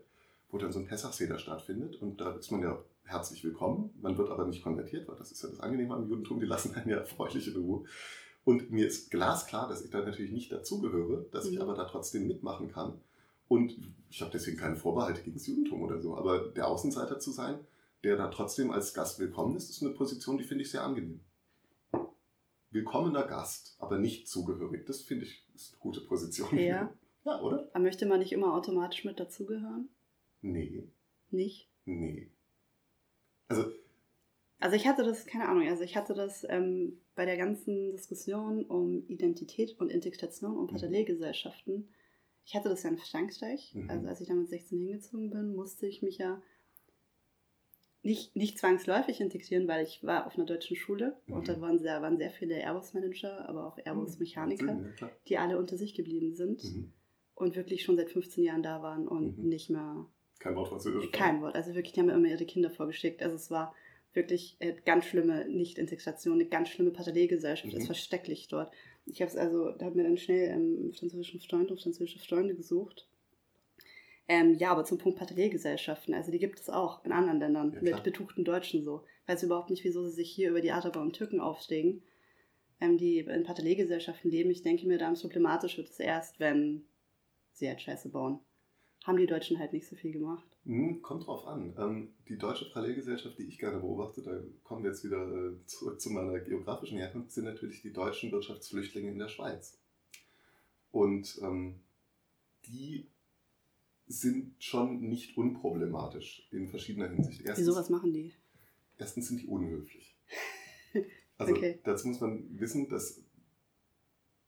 [0.50, 2.00] wo dann so ein Pessachseder stattfindet.
[2.00, 3.90] Und da ist man ja herzlich willkommen.
[4.00, 6.74] Man wird aber nicht konvertiert, weil das ist ja das Angenehme am Judentum, die lassen
[6.74, 7.84] einen ja freundlich in Ruhe.
[8.44, 11.52] Und mir ist glasklar, dass ich da natürlich nicht dazugehöre, dass mhm.
[11.52, 13.00] ich aber da trotzdem mitmachen kann.
[13.55, 13.76] Und
[14.11, 16.16] ich habe deswegen keine Vorbehalte gegen das Judentum oder so.
[16.16, 17.61] Aber der Außenseiter zu sein,
[18.02, 21.20] der da trotzdem als Gast willkommen ist, ist eine Position, die finde ich sehr angenehm.
[22.72, 24.86] Willkommener Gast, aber nicht zugehörig.
[24.86, 26.59] Das finde ich ist eine gute Position.
[26.59, 26.92] Ja.
[27.24, 27.68] ja, oder?
[27.72, 29.88] Aber möchte man nicht immer automatisch mit dazugehören?
[30.42, 30.88] Nee.
[31.30, 31.70] Nicht?
[31.84, 32.32] Nee.
[33.46, 33.66] Also.
[34.59, 38.64] Also ich hatte das, keine Ahnung, also ich hatte das ähm, bei der ganzen Diskussion
[38.64, 40.76] um Identität und Integration und mhm.
[40.76, 41.88] Parallelgesellschaften.
[42.45, 43.74] Ich hatte das ja in Frankreich.
[43.74, 43.90] Mhm.
[43.90, 46.42] Also als ich damit 16 hingezogen bin, musste ich mich ja
[48.05, 51.36] nicht, nicht zwangsläufig integrieren, weil ich war auf einer deutschen Schule mhm.
[51.36, 54.92] und da waren sehr, waren sehr viele Airbus-Manager, aber auch Airbus-Mechaniker, mhm.
[55.01, 56.92] ja, die alle unter sich geblieben sind mhm.
[57.34, 59.49] und wirklich schon seit 15 Jahren da waren und mhm.
[59.49, 60.07] nicht mehr...
[60.38, 61.11] Kein Wort Französisch.
[61.12, 61.55] Kein Wort.
[61.55, 63.22] Also wirklich, die haben mir immer ihre Kinder vorgeschickt.
[63.22, 63.74] Also es war
[64.12, 67.72] wirklich äh, ganz schlimme Nicht-Integration, eine ganz schlimme Parallelgesellschaft.
[67.72, 67.88] Es mhm.
[67.88, 68.70] war schrecklich dort.
[69.07, 72.55] Ich habe es also, da habe mir dann schnell ähm, französischen Freund und französische Freunde
[72.55, 73.09] gesucht
[74.26, 77.80] ähm, ja, aber zum Punkt Parallelgesellschaften, also die gibt es auch in anderen Ländern ja,
[77.82, 79.05] mit betuchten Deutschen so.
[79.22, 82.02] Ich weiß überhaupt nicht, wieso sie sich hier über die Araber und Türken aufstehen,
[82.80, 84.50] ähm, die in Parallelgesellschaften leben.
[84.50, 86.86] Ich denke mir, dann problematisch wird es erst, wenn
[87.52, 88.40] sie halt Scheiße bauen.
[89.05, 90.53] Haben die Deutschen halt nicht so viel gemacht.
[90.66, 91.74] Hm, kommt drauf an.
[91.78, 96.00] Ähm, die deutsche Parallelgesellschaft, die ich gerne beobachte, da kommen wir jetzt wieder äh, zurück
[96.00, 99.78] zu meiner geografischen Herkunft, sind natürlich die deutschen Wirtschaftsflüchtlinge in der Schweiz.
[100.90, 101.80] Und ähm,
[102.66, 103.08] die
[104.06, 107.42] sind schon nicht unproblematisch in verschiedener Hinsicht.
[107.42, 108.32] Erstens, Wieso, was machen die?
[108.96, 110.16] Erstens sind die unhöflich.
[111.36, 111.80] Also okay.
[111.82, 113.20] dazu muss man wissen, dass,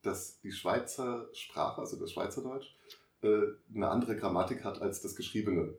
[0.02, 2.76] dass die Schweizer Sprache, also das Schweizerdeutsch,
[3.22, 3.42] äh,
[3.74, 5.76] eine andere Grammatik hat als das geschriebene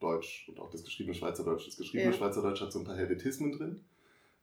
[0.00, 1.66] Deutsch und auch das geschriebene Schweizerdeutsch.
[1.66, 2.16] Das geschriebene ja.
[2.16, 3.84] Schweizerdeutsch hat so ein paar Helvetismen drin,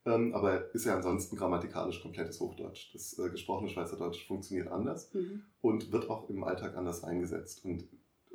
[0.05, 2.93] ähm, aber ist ja ansonsten grammatikalisch komplettes Hochdeutsch.
[2.93, 5.43] Das äh, gesprochene Schweizerdeutsch funktioniert anders mhm.
[5.61, 7.63] und wird auch im Alltag anders eingesetzt.
[7.63, 7.87] Und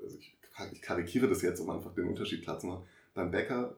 [0.02, 0.36] also ich,
[0.72, 2.84] ich karikiere das jetzt, um einfach den Unterschied klar zu machen.
[3.14, 3.76] Beim Bäcker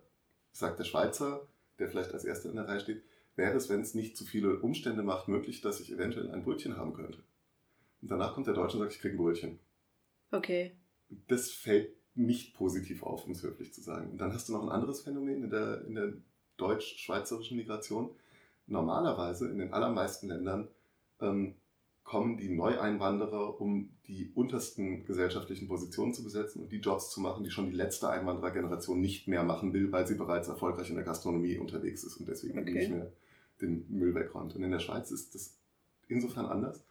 [0.53, 1.47] sagt der Schweizer,
[1.79, 3.03] der vielleicht als Erster in der Reihe steht,
[3.37, 6.77] wäre es, wenn es nicht zu viele Umstände macht, möglich, dass ich eventuell ein Brötchen
[6.77, 7.19] haben könnte.
[8.03, 9.59] Und danach kommt der Deutsche und sagt, ich kriege ein Brötchen.
[10.31, 10.73] Okay.
[11.27, 14.11] Das fällt nicht positiv auf, um es höflich zu sagen.
[14.11, 16.13] Und dann hast du noch ein anderes Phänomen in der, in der
[16.57, 18.11] deutsch-schweizerischen Migration.
[18.67, 20.69] Normalerweise in den allermeisten Ländern
[21.21, 21.55] ähm,
[22.05, 27.45] kommen die Neueinwanderer, um die untersten gesellschaftlichen Positionen zu besetzen und die Jobs zu machen,
[27.45, 31.05] die schon die letzte Einwanderergeneration nicht mehr machen will, weil sie bereits erfolgreich in der
[31.05, 32.73] Gastronomie unterwegs ist und deswegen okay.
[32.73, 33.13] nicht mehr
[33.61, 34.55] den Müll wegräumt.
[34.57, 35.57] Und in der Schweiz ist das
[36.09, 36.83] insofern anders,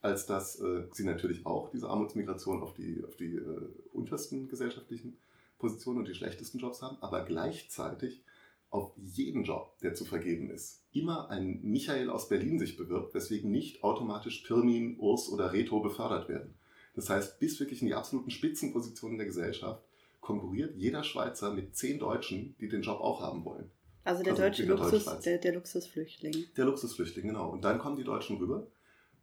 [0.00, 5.18] als dass äh, sie natürlich auch diese Armutsmigration auf die, auf die äh, untersten gesellschaftlichen
[5.58, 8.24] Positionen und die schlechtesten Jobs haben, aber gleichzeitig
[8.70, 13.50] auf jeden Job, der zu vergeben ist, immer ein Michael aus Berlin sich bewirbt, weswegen
[13.50, 16.54] nicht automatisch Pirmin, Urs oder Reto befördert werden.
[16.94, 19.82] Das heißt, bis wirklich in die absoluten Spitzenpositionen der Gesellschaft
[20.20, 23.70] konkurriert jeder Schweizer mit zehn Deutschen, die den Job auch haben wollen.
[24.04, 26.46] Also der also deutsche Luxus, der, der, Luxusflüchtling.
[26.56, 27.50] Der Luxusflüchtling, genau.
[27.50, 28.66] Und dann kommen die Deutschen rüber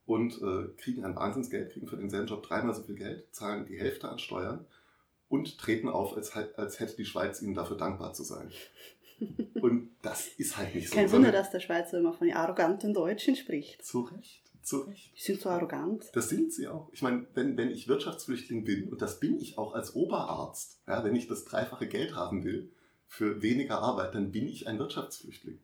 [0.06, 3.80] und äh, kriegen ein Wahnsinnsgeld, kriegen für denselben Job dreimal so viel Geld, zahlen die
[3.80, 4.66] Hälfte an Steuern
[5.28, 8.51] und treten auf, als, als hätte die Schweiz ihnen dafür dankbar zu sein.
[9.62, 10.95] Und das ist halt nicht so.
[10.95, 13.84] Kein Wunder, dass der Schweizer immer von den arroganten Deutschen spricht.
[13.84, 15.14] Zu Recht, zu Recht.
[15.18, 16.06] Die sind so arrogant.
[16.14, 16.89] Das sind sie auch.
[16.91, 21.03] Ich meine, wenn, wenn ich Wirtschaftsflüchtling bin, und das bin ich auch als Oberarzt, ja,
[21.03, 22.72] wenn ich das dreifache Geld haben will
[23.08, 25.60] für weniger Arbeit, dann bin ich ein Wirtschaftsflüchtling.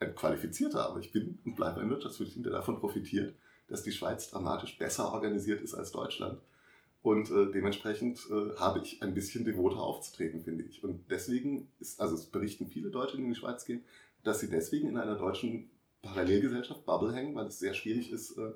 [0.00, 3.34] Ein qualifizierter, aber ich bin und bleibe ein Wirtschaftsflüchtling, der davon profitiert,
[3.68, 6.40] dass die Schweiz dramatisch besser organisiert ist als Deutschland
[7.04, 10.82] und äh, dementsprechend äh, habe ich ein bisschen devoter aufzutreten, finde ich.
[10.82, 13.84] Und deswegen ist, also es berichten viele Deutsche, die in die Schweiz gehen,
[14.22, 18.52] dass sie deswegen in einer deutschen Parallelgesellschaft Bubble hängen, weil es sehr schwierig ist, äh,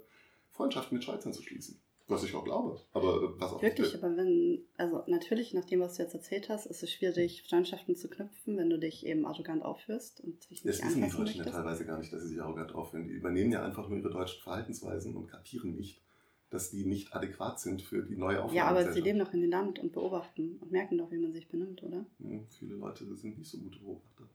[0.50, 1.78] Freundschaften mit Schweizern zu schließen.
[2.08, 2.80] Was ich auch glaube.
[2.92, 6.48] Aber äh, was auch Wirklich, aber wenn, also natürlich, nach dem, was du jetzt erzählt
[6.48, 10.64] hast, ist es schwierig, Freundschaften zu knüpfen, wenn du dich eben arrogant aufführst und dich
[10.64, 13.06] nicht Das wissen die Deutschen ja teilweise gar nicht, dass sie sich arrogant aufführen.
[13.06, 16.02] Die übernehmen ja einfach nur ihre deutschen Verhaltensweisen und kapieren nicht,
[16.48, 18.56] dass die nicht adäquat sind für die neue Aufgabe.
[18.56, 21.34] Ja, aber sie leben doch in dem Land und beobachten und merken doch, wie man
[21.34, 22.06] sich benimmt, oder?
[22.20, 24.30] Ja, viele Leute sind nicht so gute Beobachter.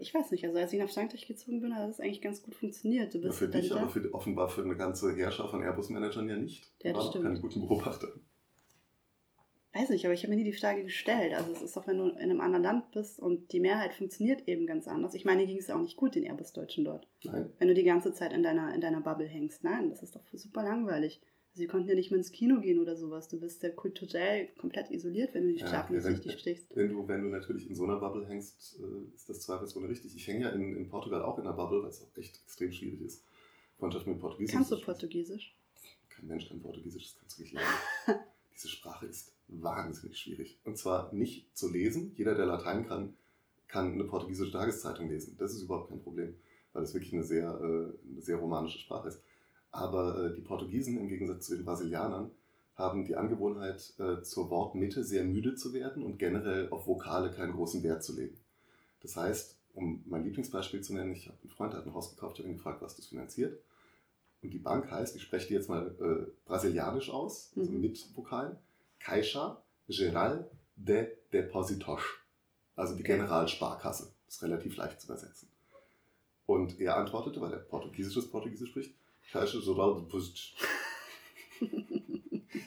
[0.00, 2.54] Ich weiß nicht, also als ich nach Frankreich gezogen bin, hat das eigentlich ganz gut
[2.54, 3.14] funktioniert.
[3.14, 6.36] Du bist ja, für dich, aber für, offenbar für eine ganze Herrscher von Airbus-Managern ja
[6.36, 6.72] nicht.
[6.82, 7.24] Ja, das stimmt.
[7.24, 8.08] keine guten Beobachter.
[9.72, 11.32] Weiß nicht, aber ich habe mir nie die Frage gestellt.
[11.32, 14.48] Also es ist doch, wenn du in einem anderen Land bist und die Mehrheit funktioniert
[14.48, 15.14] eben ganz anders.
[15.14, 17.06] Ich meine, ging es auch nicht gut den Airbus-Deutschen dort.
[17.22, 17.52] Nein.
[17.58, 19.62] Wenn du die ganze Zeit in deiner, in deiner Bubble hängst.
[19.62, 21.20] Nein, das ist doch super langweilig.
[21.52, 23.28] Sie konnten ja nicht mehr ins Kino gehen oder sowas.
[23.28, 26.76] Du bist ja kulturell komplett isoliert, wenn du die ja, nicht richtig sprichst.
[26.76, 30.14] Wenn du, wenn du natürlich in so einer Bubble hängst, äh, ist das zweifelsohne richtig.
[30.14, 32.70] Ich hänge ja in, in Portugal auch in einer Bubble, weil es auch echt extrem
[32.72, 33.24] schwierig ist.
[33.78, 34.54] Freundschaft mit Portugiesisch.
[34.54, 35.56] Kannst du Portugiesisch?
[36.08, 37.68] Kein Mensch kann Portugiesisch, das kannst du nicht lernen.
[38.54, 40.58] Diese Sprache ist wahnsinnig schwierig.
[40.64, 42.12] Und zwar nicht zu lesen.
[42.16, 43.14] Jeder, der Latein kann,
[43.66, 45.36] kann eine portugiesische Tageszeitung lesen.
[45.38, 46.34] Das ist überhaupt kein Problem,
[46.72, 49.20] weil es wirklich eine sehr, äh, eine sehr romanische Sprache ist.
[49.72, 52.30] Aber äh, die Portugiesen im Gegensatz zu den Brasilianern
[52.74, 57.52] haben die Angewohnheit, äh, zur Wortmitte sehr müde zu werden und generell auf Vokale keinen
[57.52, 58.36] großen Wert zu legen.
[59.02, 62.10] Das heißt, um mein Lieblingsbeispiel zu nennen, ich habe einen Freund, der hat ein Haus
[62.10, 63.60] gekauft, ich habe ihn gefragt, was das finanziert.
[64.42, 67.80] Und die Bank heißt, ich spreche die jetzt mal äh, brasilianisch aus, also mhm.
[67.80, 68.56] mit Vokalen,
[68.98, 72.00] Caixa Geral de Depositos.
[72.76, 74.12] Also die Generalsparkasse.
[74.26, 75.48] Das ist relativ leicht zu übersetzen.
[76.46, 78.94] Und er antwortete, weil er portugiesisches Portugiesisch spricht,
[79.32, 80.54] Geral de Depositos.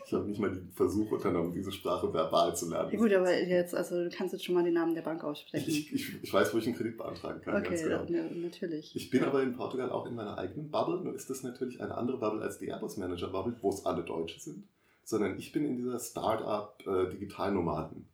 [0.05, 2.91] Ich habe nicht mal den Versuch unternommen, diese Sprache verbal zu lernen.
[2.91, 5.68] Ja, gut, aber jetzt, also du kannst jetzt schon mal den Namen der Bank aussprechen.
[5.68, 7.55] Ich, ich, ich weiß, wo ich einen Kredit beantragen kann.
[7.55, 8.03] Okay, genau.
[8.05, 8.95] ja, natürlich.
[8.95, 9.28] Ich bin ja.
[9.28, 11.01] aber in Portugal auch in meiner eigenen Bubble.
[11.01, 14.03] Nur ist das natürlich eine andere Bubble als die Airbus Manager Bubble, wo es alle
[14.03, 14.68] Deutsche sind.
[15.03, 18.07] Sondern ich bin in dieser Start-up äh, Digitalnomaden.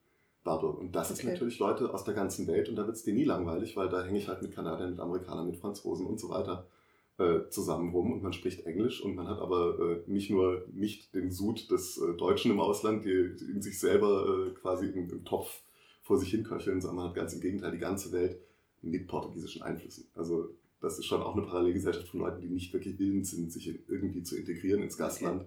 [0.44, 0.70] Bubble.
[0.70, 1.20] Und das okay.
[1.20, 3.90] ist natürlich Leute aus der ganzen Welt und da wird es dir nie langweilig, weil
[3.90, 6.66] da hänge ich halt mit Kanadiern, mit Amerikanern, mit Franzosen und so weiter
[7.20, 11.14] äh, zusammen rum und man spricht Englisch und man hat aber äh, nicht nur nicht
[11.14, 15.26] den Sud des äh, Deutschen im Ausland, die in sich selber äh, quasi im, im,
[15.26, 15.62] Topf
[16.02, 18.40] vor sich hin köcheln, sondern man hat ganz im Gegenteil die ganze Welt
[18.82, 20.08] mit portugiesischen Einflüssen.
[20.16, 23.68] Also das ist schon auch eine Parallelgesellschaft von Leuten, die nicht wirklich willens sind, sich
[23.90, 25.46] irgendwie zu integrieren ins Gastland,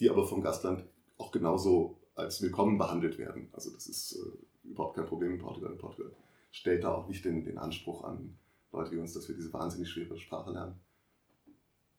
[0.00, 0.86] die aber vom Gastland
[1.18, 3.48] auch genauso als willkommen behandelt werden.
[3.52, 5.72] Also das ist äh, überhaupt kein Problem in Portugal.
[5.72, 6.12] In Portugal
[6.50, 8.38] stellt da auch nicht den, den Anspruch an
[8.72, 10.80] Leute wie uns, dass wir diese wahnsinnig schwere Sprache lernen.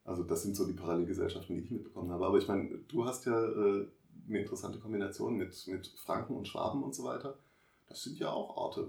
[0.06, 2.26] Also das sind so die Parallelgesellschaften, die ich mitbekommen habe.
[2.26, 3.88] Aber ich meine, du hast ja äh,
[4.28, 7.38] eine interessante Kombination mit, mit Franken und Schwaben und so weiter.
[7.88, 8.88] Das sind ja auch Orte,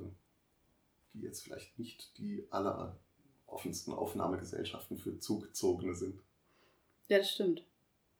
[1.12, 6.20] die jetzt vielleicht nicht die alleroffensten Aufnahmegesellschaften für Zugezogene sind.
[7.08, 7.64] Ja, das stimmt.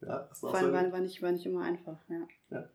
[0.01, 2.29] Ja, das war, war, war, nicht, war nicht immer einfach, ja.
[2.51, 2.69] Ja,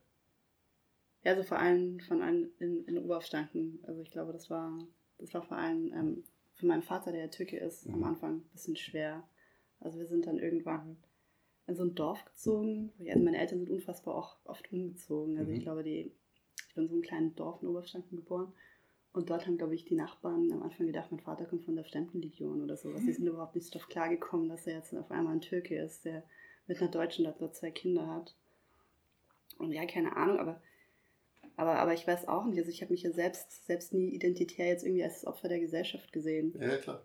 [1.24, 3.80] ja also vor allem von allen in, in Oberaufstanken.
[3.84, 4.78] Also ich glaube, das war,
[5.18, 6.24] das war vor allem ähm,
[6.56, 7.96] für meinen Vater, der Türke ist, mhm.
[7.96, 9.24] am Anfang ein bisschen schwer
[9.80, 10.98] also wir sind dann irgendwann
[11.68, 12.92] in so ein Dorf gezogen.
[13.08, 15.38] Also meine Eltern sind unfassbar auch oft umgezogen.
[15.38, 15.58] Also mhm.
[15.58, 16.12] ich glaube, die,
[16.68, 18.52] ich bin in so einem kleinen Dorf in Oberfranken geboren.
[19.12, 21.86] Und dort haben, glaube ich, die Nachbarn am Anfang gedacht, mein Vater kommt von der
[21.86, 23.02] Fremdenlegion oder sowas.
[23.04, 26.24] Die sind überhaupt nicht darauf klargekommen, dass er jetzt auf einmal ein Türke ist, der
[26.68, 28.36] mit einer Deutschen da zwei Kinder hat.
[29.58, 30.62] Und ja, keine Ahnung, aber,
[31.56, 32.60] aber, aber ich weiß auch nicht.
[32.60, 36.14] Also ich habe mich ja selbst, selbst nie identitär jetzt irgendwie als Opfer der Gesellschaft
[36.14, 36.56] gesehen.
[36.60, 37.04] Ja, klar.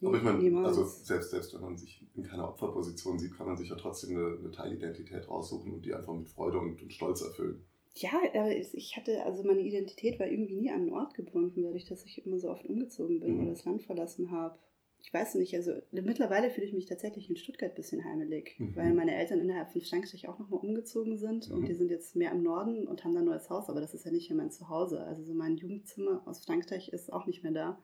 [0.00, 3.56] Aber ich meine, also selbst, selbst wenn man sich in keiner Opferposition sieht, kann man
[3.56, 7.20] sich ja trotzdem eine, eine Teilidentität raussuchen und die einfach mit Freude und, und Stolz
[7.22, 7.64] erfüllen.
[7.94, 11.84] Ja, aber ich hatte, also meine Identität war irgendwie nie an einen Ort gebunden, dadurch,
[11.84, 13.40] dass ich immer so oft umgezogen bin mhm.
[13.40, 14.56] oder das Land verlassen habe.
[15.00, 18.76] Ich weiß nicht, also mittlerweile fühle ich mich tatsächlich in Stuttgart ein bisschen heimelig, mhm.
[18.76, 21.56] weil meine Eltern innerhalb von Frankreich auch nochmal umgezogen sind mhm.
[21.56, 23.94] und die sind jetzt mehr im Norden und haben da ein neues Haus, aber das
[23.94, 25.00] ist ja nicht mehr mein Zuhause.
[25.00, 27.78] Also so mein Jugendzimmer aus Frankreich ist auch nicht mehr da.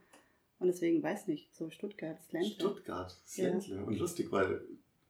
[0.59, 2.53] Und deswegen weiß nicht, so Stuttgart, Sländle.
[2.53, 3.77] Stuttgart, Sländle.
[3.77, 3.83] Ja.
[3.83, 4.67] Und lustig, weil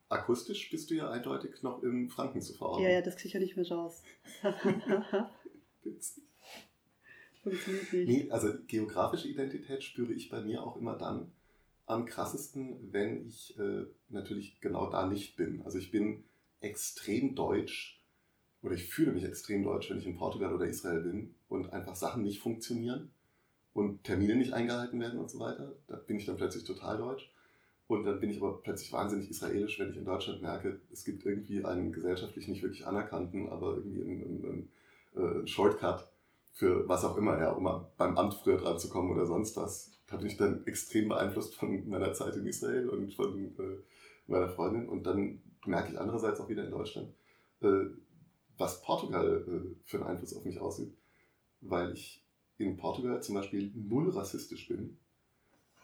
[0.08, 2.84] akustisch bist du ja eindeutig noch in Franken zu verorten.
[2.84, 4.02] Ja, ja, das kriege ich ja nicht mehr raus.
[7.42, 8.08] Funktioniert nicht.
[8.08, 11.30] Nee, also geografische Identität spüre ich bei mir auch immer dann
[11.86, 15.60] am krassesten, wenn ich äh, natürlich genau da nicht bin.
[15.62, 16.24] Also ich bin
[16.60, 18.02] extrem deutsch
[18.62, 21.96] oder ich fühle mich extrem deutsch, wenn ich in Portugal oder Israel bin und einfach
[21.96, 23.13] Sachen nicht funktionieren
[23.74, 25.74] und Termine nicht eingehalten werden und so weiter.
[25.88, 27.30] Da bin ich dann plötzlich total deutsch.
[27.86, 31.26] Und dann bin ich aber plötzlich wahnsinnig israelisch, wenn ich in Deutschland merke, es gibt
[31.26, 34.68] irgendwie einen gesellschaftlich nicht wirklich anerkannten, aber irgendwie einen, einen,
[35.14, 36.08] einen äh, Shortcut
[36.52, 37.64] für was auch immer, ja, um
[37.98, 39.90] beim Amt früher dran zu kommen oder sonst was.
[40.06, 43.82] Da bin ich dann extrem beeinflusst von meiner Zeit in Israel und von äh,
[44.28, 44.88] meiner Freundin.
[44.88, 47.12] Und dann merke ich andererseits auch wieder in Deutschland,
[47.60, 47.86] äh,
[48.56, 50.96] was Portugal äh, für einen Einfluss auf mich ausübt,
[51.60, 52.23] weil ich
[52.58, 54.98] in Portugal zum Beispiel null rassistisch bin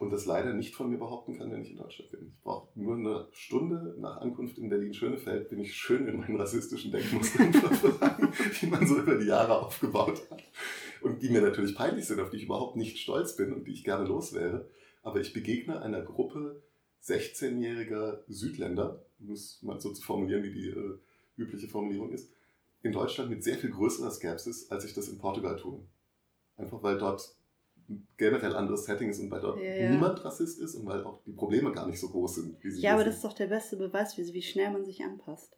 [0.01, 2.29] und das leider nicht von mir behaupten kann, wenn ich in Deutschland bin.
[2.29, 6.91] Ich brauche nur eine Stunde nach Ankunft in Berlin-Schönefeld, bin ich schön in meinen rassistischen
[6.91, 7.53] Denkmustern
[8.61, 10.43] die man so über die Jahre aufgebaut hat.
[11.03, 13.73] Und die mir natürlich peinlich sind, auf die ich überhaupt nicht stolz bin und die
[13.73, 14.69] ich gerne los wäre.
[15.03, 16.63] Aber ich begegne einer Gruppe
[17.05, 20.99] 16-jähriger Südländer, um es mal so zu formulieren, wie die äh,
[21.37, 22.31] übliche Formulierung ist,
[22.83, 25.83] in Deutschland mit sehr viel größerer Skepsis, als ich das in Portugal tue.
[26.61, 27.35] Einfach weil dort
[28.17, 31.33] generell anderes Setting ist und weil dort ja, niemand Rassist ist und weil auch die
[31.33, 32.63] Probleme gar nicht so groß sind.
[32.63, 33.09] Wie sie ja, aber sind.
[33.09, 35.57] das ist doch der beste Beweis, wie, wie schnell man sich anpasst.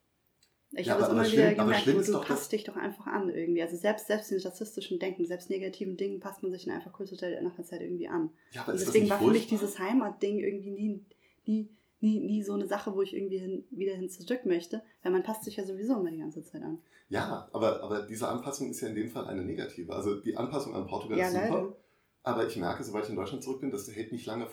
[0.74, 3.28] Ich ja, habe es immer wieder schlimm, gemerkt, du, du passt dich doch einfach an
[3.28, 3.60] irgendwie.
[3.60, 7.42] Also selbst, selbst in rassistischen Denken, selbst negativen Dingen passt man sich dann einfach kulturell
[7.42, 8.30] nach einer Zeit irgendwie an.
[8.52, 11.04] Ja, aber und deswegen war für mich dieses Heimatding irgendwie nie,
[11.44, 11.68] nie,
[12.02, 15.22] nie, nie so eine Sache, wo ich irgendwie hin, wieder hin zurück möchte, weil man
[15.22, 16.78] passt sich ja sowieso immer die ganze Zeit an.
[17.08, 19.94] Ja, aber, aber diese Anpassung ist ja in dem Fall eine negative.
[19.94, 21.76] Also die Anpassung an Portugal ja, ist super, leider.
[22.24, 24.48] aber ich merke, sobald ich in Deutschland zurück bin, das hält nicht lange.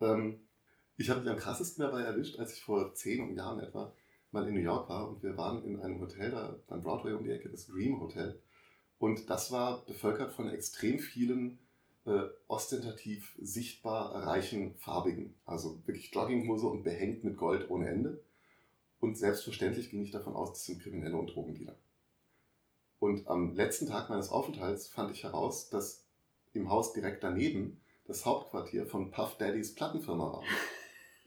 [0.00, 0.40] Ähm,
[0.96, 3.92] ich habe mich am krassesten dabei erwischt, als ich vor zehn Jahren etwa
[4.30, 7.24] mal in New York war und wir waren in einem Hotel da beim Broadway um
[7.24, 8.40] die Ecke, das Dream Hotel.
[8.98, 11.58] Und das war bevölkert von extrem vielen
[12.06, 15.34] äh, ostentativ sichtbar reichen Farbigen.
[15.44, 18.22] Also wirklich Jogginghose und behängt mit Gold ohne Ende.
[19.00, 21.76] Und selbstverständlich ging ich davon aus, das sind Kriminelle und Drogendealer.
[22.98, 26.04] Und am letzten Tag meines Aufenthalts fand ich heraus, dass
[26.54, 30.42] im Haus direkt daneben das Hauptquartier von Puff Daddys Plattenfirma war.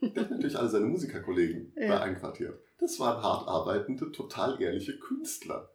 [0.00, 1.88] Der hat natürlich alle seine Musikerkollegen ja.
[1.88, 2.58] da einquartiert.
[2.78, 5.70] Das waren hart arbeitende, total ehrliche Künstler.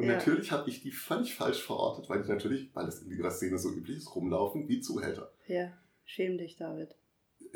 [0.00, 0.14] Und ja.
[0.14, 3.58] natürlich habe ich die völlig falsch verortet, weil ich natürlich, weil es in dieser Szene
[3.58, 5.30] so üblich ist, rumlaufen wie Zuhälter.
[5.46, 5.76] Ja,
[6.06, 6.96] schäm dich, David.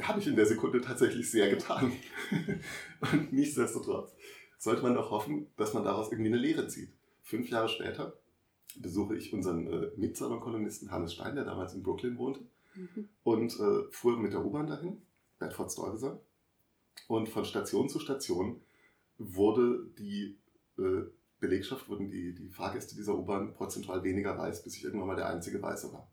[0.03, 1.91] Habe ich in der Sekunde tatsächlich sehr getan.
[3.13, 4.15] Und nichtsdestotrotz
[4.59, 6.93] sollte man doch hoffen, dass man daraus irgendwie eine Lehre zieht.
[7.23, 8.13] Fünf Jahre später
[8.77, 12.41] besuche ich unseren äh, Mitsalon-Kolumnisten Hannes Stein, der damals in Brooklyn wohnte,
[12.75, 13.09] mhm.
[13.23, 15.01] und äh, fuhr mit der U-Bahn dahin,
[15.39, 16.21] Bedford Stuyvesant.
[17.09, 18.61] Und von Station zu Station
[19.17, 20.37] wurde die
[20.77, 21.05] äh,
[21.45, 25.29] Belegschaft, wurden die, die Fahrgäste dieser U-Bahn prozentual weniger weiß, bis ich irgendwann mal der
[25.29, 26.11] einzige Weiße war.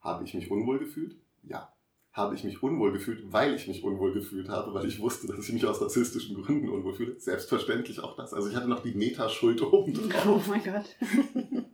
[0.00, 1.16] Habe ich mich unwohl gefühlt?
[1.42, 1.72] Ja.
[2.12, 5.46] Habe ich mich unwohl gefühlt, weil ich mich unwohl gefühlt habe, weil ich wusste, dass
[5.46, 7.20] ich mich aus rassistischen Gründen unwohl fühle?
[7.20, 8.32] Selbstverständlich auch das.
[8.32, 10.24] Also ich hatte noch die Metaschuld oben drauf.
[10.26, 10.96] Oh mein Gott.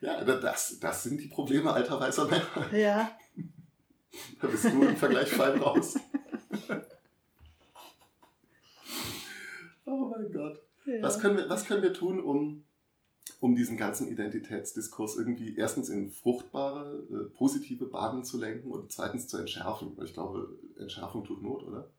[0.00, 2.72] ja, das, das sind die Probleme alter weißer Männer.
[2.72, 3.10] Ja.
[4.40, 5.96] Da bist du im Vergleich fein raus.
[9.86, 10.60] Oh mein Gott.
[10.84, 11.02] Ja.
[11.02, 12.64] Was, können wir, was können wir tun, um,
[13.40, 19.28] um diesen ganzen Identitätsdiskurs irgendwie erstens in fruchtbare, äh, positive Bahnen zu lenken und zweitens
[19.28, 19.96] zu entschärfen?
[19.96, 21.90] Weil ich glaube, Entschärfung tut Not, oder?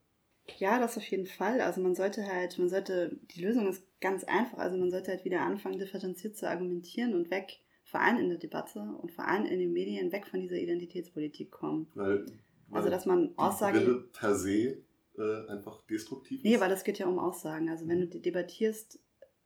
[0.58, 1.62] Ja, das auf jeden Fall.
[1.62, 4.58] Also man sollte halt, man sollte, die Lösung ist ganz einfach.
[4.58, 8.38] Also man sollte halt wieder anfangen, differenziert zu argumentieren und weg, vor allem in der
[8.38, 11.88] Debatte und vor allem in den Medien, weg von dieser Identitätspolitik kommen.
[11.96, 12.26] Weil,
[12.70, 14.06] weil also dass man Aussagen...
[14.14, 14.78] per se
[15.18, 16.46] äh, einfach destruktiv ist?
[16.46, 17.70] Nee, weil es geht ja um Aussagen.
[17.70, 19.00] Also wenn du debattierst,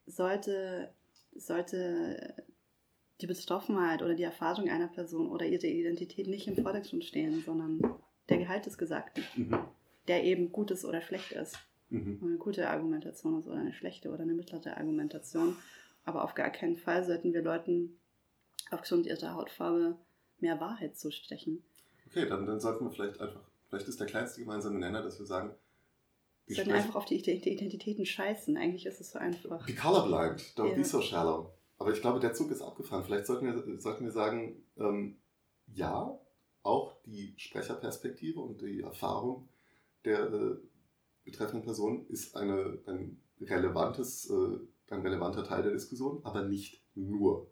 [0.05, 0.93] sollte,
[1.35, 2.35] sollte
[3.21, 7.79] die Betroffenheit oder die Erfahrung einer Person oder ihre Identität nicht im Vordergrund stehen, sondern
[8.29, 9.59] der Gehalt des Gesagten, mhm.
[10.07, 11.57] der eben gut ist oder schlecht ist.
[11.89, 12.19] Mhm.
[12.23, 15.55] Eine gute Argumentation ist oder eine schlechte oder eine mittlere Argumentation.
[16.03, 17.99] Aber auf gar keinen Fall sollten wir Leuten
[18.71, 19.97] aufgrund ihrer Hautfarbe
[20.39, 21.63] mehr Wahrheit zustechen.
[22.07, 25.25] Okay, dann, dann sollten wir vielleicht einfach Vielleicht ist der kleinste gemeinsame Nenner, dass wir
[25.25, 25.55] sagen,
[26.45, 28.57] wir sollten einfach auf die Identitäten scheißen.
[28.57, 29.65] Eigentlich ist es so einfach.
[29.65, 30.75] Be colorblind, don't yeah.
[30.75, 31.53] be so shallow.
[31.77, 33.05] Aber ich glaube, der Zug ist abgefahren.
[33.05, 35.21] Vielleicht sollten wir, sollten wir sagen, ähm,
[35.67, 36.19] ja,
[36.63, 39.47] auch die Sprecherperspektive und die Erfahrung
[40.03, 40.57] der äh,
[41.23, 47.49] betreffenden Person ist eine, ein, relevantes, äh, ein relevanter Teil der Diskussion, aber nicht nur.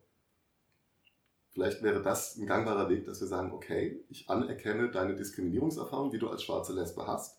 [1.59, 6.17] Vielleicht wäre das ein gangbarer Weg, dass wir sagen, okay, ich anerkenne deine Diskriminierungserfahrung, die
[6.17, 7.37] du als schwarze Lesbe hast.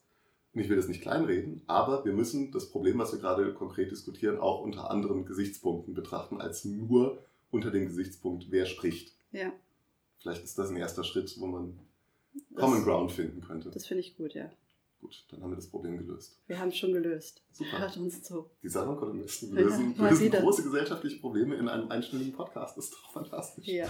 [0.52, 3.90] Und ich will das nicht kleinreden, aber wir müssen das Problem, was wir gerade konkret
[3.90, 9.14] diskutieren, auch unter anderen Gesichtspunkten betrachten, als nur unter dem Gesichtspunkt, wer spricht.
[9.32, 9.54] Ja.
[10.18, 11.78] Vielleicht ist das ein erster Schritt, wo man
[12.50, 13.70] das, Common Ground finden könnte.
[13.70, 14.50] Das finde ich gut, ja.
[15.01, 16.38] Gut, dann haben wir das Problem gelöst.
[16.46, 17.42] Wir haben es schon gelöst.
[17.53, 17.78] Super.
[17.78, 18.51] Hört uns zu.
[18.62, 22.76] Die Salonkolumnisten lösen, ja, lösen große gesellschaftliche Probleme in einem einstündigen Podcast.
[22.76, 23.66] Das ist doch fantastisch.
[23.66, 23.88] Ja.